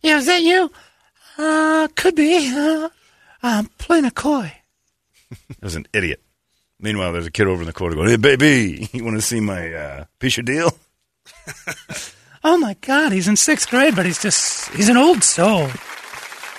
Yeah, 0.00 0.18
is 0.18 0.26
that 0.26 0.42
you? 0.42 0.70
Uh, 1.38 1.88
could 1.94 2.14
be. 2.14 2.52
Uh, 2.54 2.88
I'm 3.42 3.66
playing 3.78 4.04
a 4.04 4.10
coy. 4.10 4.52
It 5.48 5.62
was 5.62 5.76
an 5.76 5.86
idiot. 5.94 6.20
Meanwhile, 6.78 7.12
there's 7.14 7.26
a 7.26 7.30
kid 7.30 7.46
over 7.46 7.62
in 7.62 7.66
the 7.66 7.72
corner 7.72 7.94
going, 7.94 8.08
"Hey, 8.08 8.16
baby, 8.16 8.88
you 8.92 9.02
want 9.04 9.16
to 9.16 9.22
see 9.22 9.40
my 9.40 9.72
uh, 9.72 10.04
piece 10.18 10.36
of 10.38 10.44
deal?" 10.44 10.76
Oh 12.44 12.56
my 12.58 12.74
God, 12.80 13.12
he's 13.12 13.28
in 13.28 13.36
sixth 13.36 13.70
grade, 13.70 13.94
but 13.94 14.04
he's 14.04 14.20
just, 14.20 14.68
he's 14.70 14.88
an 14.88 14.96
old 14.96 15.22
soul. 15.22 15.68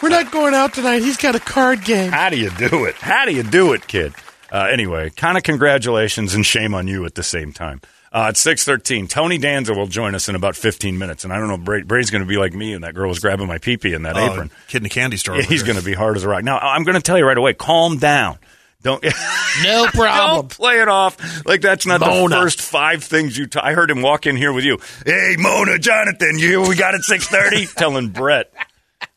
We're 0.02 0.08
not 0.08 0.32
going 0.32 0.54
out 0.54 0.74
tonight. 0.74 1.02
He's 1.02 1.18
got 1.18 1.36
a 1.36 1.42
card 1.42 1.84
game. 1.84 2.10
How 2.10 2.30
do 2.30 2.38
you 2.38 2.50
do 2.52 2.86
it? 2.86 2.96
How 2.96 3.26
do 3.26 3.34
you 3.34 3.44
do 3.44 3.74
it, 3.74 3.86
kid? 3.86 4.14
Uh, 4.50 4.70
anyway, 4.72 5.10
kind 5.10 5.36
of 5.38 5.44
congratulations 5.44 6.36
and 6.36 6.46
shame 6.46 6.74
on 6.74 6.88
you 6.88 7.04
at 7.06 7.16
the 7.16 7.24
same 7.24 7.52
time. 7.52 7.82
Uh, 8.14 8.28
at 8.28 8.38
six 8.38 8.64
thirteen, 8.64 9.08
Tony 9.08 9.40
Danza 9.40 9.74
will 9.74 9.88
join 9.88 10.14
us 10.14 10.30
in 10.30 10.36
about 10.36 10.56
fifteen 10.56 11.00
minutes, 11.00 11.24
and 11.24 11.34
I 11.34 11.38
don't 11.40 11.48
know. 11.48 11.58
Bra- 11.58 11.82
Brady's 11.84 12.12
going 12.12 12.22
to 12.24 12.28
be 12.28 12.38
like 12.38 12.54
me, 12.54 12.74
and 12.74 12.84
that 12.84 12.94
girl 12.94 13.10
was 13.10 13.20
grabbing 13.20 13.48
my 13.48 13.58
pee 13.58 13.78
pee 13.78 13.94
in 13.94 14.04
that 14.04 14.16
Oh, 14.16 14.32
apron. 14.34 14.52
Kid 14.68 14.84
in 14.84 14.86
a 14.86 14.90
candy 14.90 15.18
store. 15.18 15.36
Yeah, 15.38 15.42
he's 15.44 15.64
going 15.64 15.80
to 15.80 15.84
be 15.84 15.94
hard 15.94 16.16
as 16.18 16.24
a 16.24 16.28
rock. 16.30 16.44
Now, 16.44 16.60
I'm 16.60 16.84
going 16.84 16.94
to 16.96 17.02
tell 17.02 17.18
you 17.18 17.26
right 17.26 17.38
away 17.38 17.54
calm 17.54 17.98
down. 17.98 18.38
Don't 18.84 19.04
No 19.64 19.88
problem. 19.88 20.42
don't 20.42 20.50
play 20.50 20.80
it 20.82 20.88
off 20.90 21.46
like 21.48 21.62
that's 21.62 21.86
not 21.88 22.02
Mona. 22.02 22.36
the 22.36 22.42
first 22.42 22.62
five 22.62 23.04
things 23.04 23.36
you. 23.38 23.48
T- 23.48 23.60
I 23.60 23.74
heard 23.74 23.90
him 23.90 24.02
walk 24.04 24.28
in 24.28 24.36
here 24.36 24.54
with 24.54 24.66
you. 24.66 24.78
Hey, 25.06 25.36
Mona, 25.40 25.80
Jonathan, 25.80 26.38
you 26.38 26.62
we 26.68 26.76
got 26.76 26.94
at 26.94 27.02
six 27.02 27.26
thirty. 27.28 27.66
telling 27.78 28.10
Brett. 28.10 28.54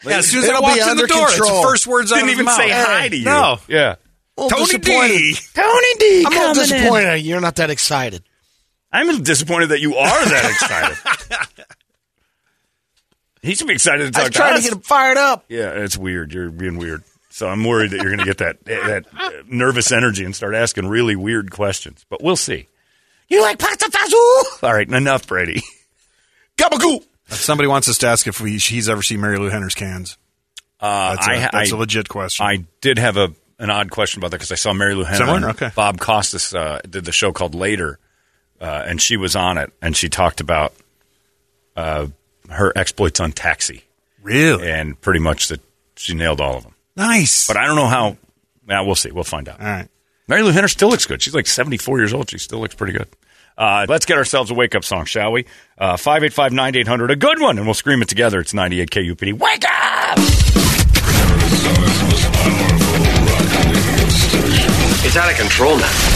Yeah, 0.04 0.18
as 0.18 0.28
soon 0.28 0.42
as 0.44 0.48
I 0.48 0.52
It'll 0.52 0.62
walked 0.62 0.74
be 0.76 0.80
in 0.80 0.86
the 0.86 0.90
under 0.92 1.06
door, 1.06 1.22
it's 1.24 1.36
the 1.36 1.42
control. 1.42 1.62
first 1.64 1.86
words 1.86 2.12
I 2.12 2.16
Didn't 2.20 2.30
even 2.30 2.46
say 2.48 2.68
mouth. 2.70 2.86
hi 2.86 3.08
to 3.10 3.16
you. 3.16 3.24
No. 3.24 3.58
Yeah. 3.68 3.96
Tony 4.38 4.64
disappointed. 4.64 5.18
D. 5.18 5.36
Tony 5.54 5.94
D. 5.98 6.24
I'm 6.26 6.26
a 6.26 6.30
little 6.30 6.30
coming 6.30 6.48
in. 6.48 6.54
disappointed 6.54 7.16
you're 7.22 7.40
not 7.40 7.56
that 7.56 7.70
excited. 7.70 8.22
I'm 8.96 9.22
disappointed 9.22 9.66
that 9.70 9.80
you 9.80 9.96
are 9.96 10.24
that 10.28 10.50
excited. 10.50 11.56
he 13.42 13.54
should 13.54 13.66
be 13.68 13.74
excited 13.74 14.06
to 14.06 14.10
talk. 14.10 14.20
I 14.20 14.28
talk 14.28 14.28
was 14.30 14.36
trying 14.36 14.54
to 14.56 14.62
to 14.62 14.68
get 14.68 14.72
him 14.74 14.80
fired 14.82 15.16
up. 15.18 15.44
Yeah, 15.48 15.70
it's 15.70 15.96
weird. 15.96 16.32
You're 16.32 16.50
being 16.50 16.78
weird. 16.78 17.02
So 17.30 17.48
I'm 17.48 17.62
worried 17.64 17.90
that 17.90 17.96
you're 17.98 18.14
going 18.16 18.18
to 18.20 18.24
get 18.24 18.38
that 18.38 18.64
that 18.64 19.04
uh, 19.16 19.30
nervous 19.46 19.92
energy 19.92 20.24
and 20.24 20.34
start 20.34 20.54
asking 20.54 20.86
really 20.88 21.16
weird 21.16 21.50
questions. 21.50 22.04
But 22.08 22.22
we'll 22.22 22.36
see. 22.36 22.68
You 23.28 23.42
like 23.42 23.58
pasta 23.58 23.90
fazool? 23.90 24.62
All 24.62 24.72
right, 24.72 24.88
enough, 24.88 25.26
Brady. 25.26 25.62
Gabagoo. 26.56 27.04
Somebody 27.28 27.66
wants 27.66 27.88
us 27.88 27.98
to 27.98 28.06
ask 28.06 28.26
if 28.28 28.40
we, 28.40 28.56
he's 28.58 28.88
ever 28.88 29.02
seen 29.02 29.18
Marilu 29.18 29.50
Henner's 29.50 29.74
cans. 29.74 30.16
Uh, 30.78 31.16
That's 31.16 31.26
a- 31.26 31.30
I, 31.30 31.48
that's 31.52 31.72
a 31.72 31.74
a 31.74 31.78
legit 31.78 32.08
question. 32.08 32.46
I 32.46 32.64
did 32.80 32.98
have 32.98 33.16
a 33.16 33.32
an 33.58 33.70
odd 33.70 33.90
question 33.90 34.20
about 34.20 34.30
that 34.32 34.36
because 34.36 34.52
I 34.52 34.56
saw 34.56 34.72
Marilu 34.72 35.04
Henner. 35.04 35.16
Similar? 35.18 35.36
and 35.36 35.44
Okay. 35.46 35.70
Bob 35.74 35.98
Costas 35.98 36.54
uh, 36.54 36.80
did 36.88 37.04
the 37.06 37.12
show 37.12 37.32
called 37.32 37.54
Later, 37.54 37.98
uh, 38.60 38.84
and 38.86 39.00
she 39.00 39.16
was 39.16 39.36
on 39.36 39.58
it, 39.58 39.72
and 39.82 39.96
she 39.96 40.08
talked 40.08 40.40
about 40.40 40.72
uh, 41.76 42.06
her 42.50 42.72
exploits 42.76 43.20
on 43.20 43.32
Taxi, 43.32 43.84
Really? 44.22 44.70
and 44.70 45.00
pretty 45.00 45.20
much 45.20 45.48
that 45.48 45.60
she 45.96 46.14
nailed 46.14 46.40
all 46.40 46.56
of 46.56 46.62
them. 46.64 46.74
Nice. 46.96 47.46
But 47.46 47.56
I 47.56 47.66
don't 47.66 47.76
know 47.76 47.86
how. 47.86 48.16
Yeah, 48.68 48.80
we'll 48.82 48.94
see. 48.94 49.10
We'll 49.10 49.24
find 49.24 49.48
out. 49.48 49.60
All 49.60 49.66
right. 49.66 49.88
Marilu 50.28 50.52
Henner 50.52 50.68
still 50.68 50.88
looks 50.88 51.06
good. 51.06 51.22
She's 51.22 51.34
like 51.34 51.46
74 51.46 51.98
years 51.98 52.12
old. 52.12 52.30
She 52.30 52.38
still 52.38 52.58
looks 52.58 52.74
pretty 52.74 52.94
good. 52.94 53.06
Uh, 53.56 53.86
let's 53.88 54.04
get 54.06 54.18
ourselves 54.18 54.50
a 54.50 54.54
wake 54.54 54.74
up 54.74 54.84
song, 54.84 55.04
shall 55.04 55.32
we? 55.32 55.44
Uh, 55.78 55.96
585 55.96 56.52
9800, 56.52 57.10
a 57.10 57.16
good 57.16 57.40
one, 57.40 57.58
and 57.58 57.66
we'll 57.66 57.74
scream 57.74 58.02
it 58.02 58.08
together. 58.08 58.40
It's 58.40 58.52
98 58.52 58.90
KUPD. 58.90 59.32
Wake 59.38 59.64
up! 59.64 60.18
It's 65.06 65.16
out 65.16 65.30
of 65.30 65.36
control 65.38 65.78
now. 65.78 66.15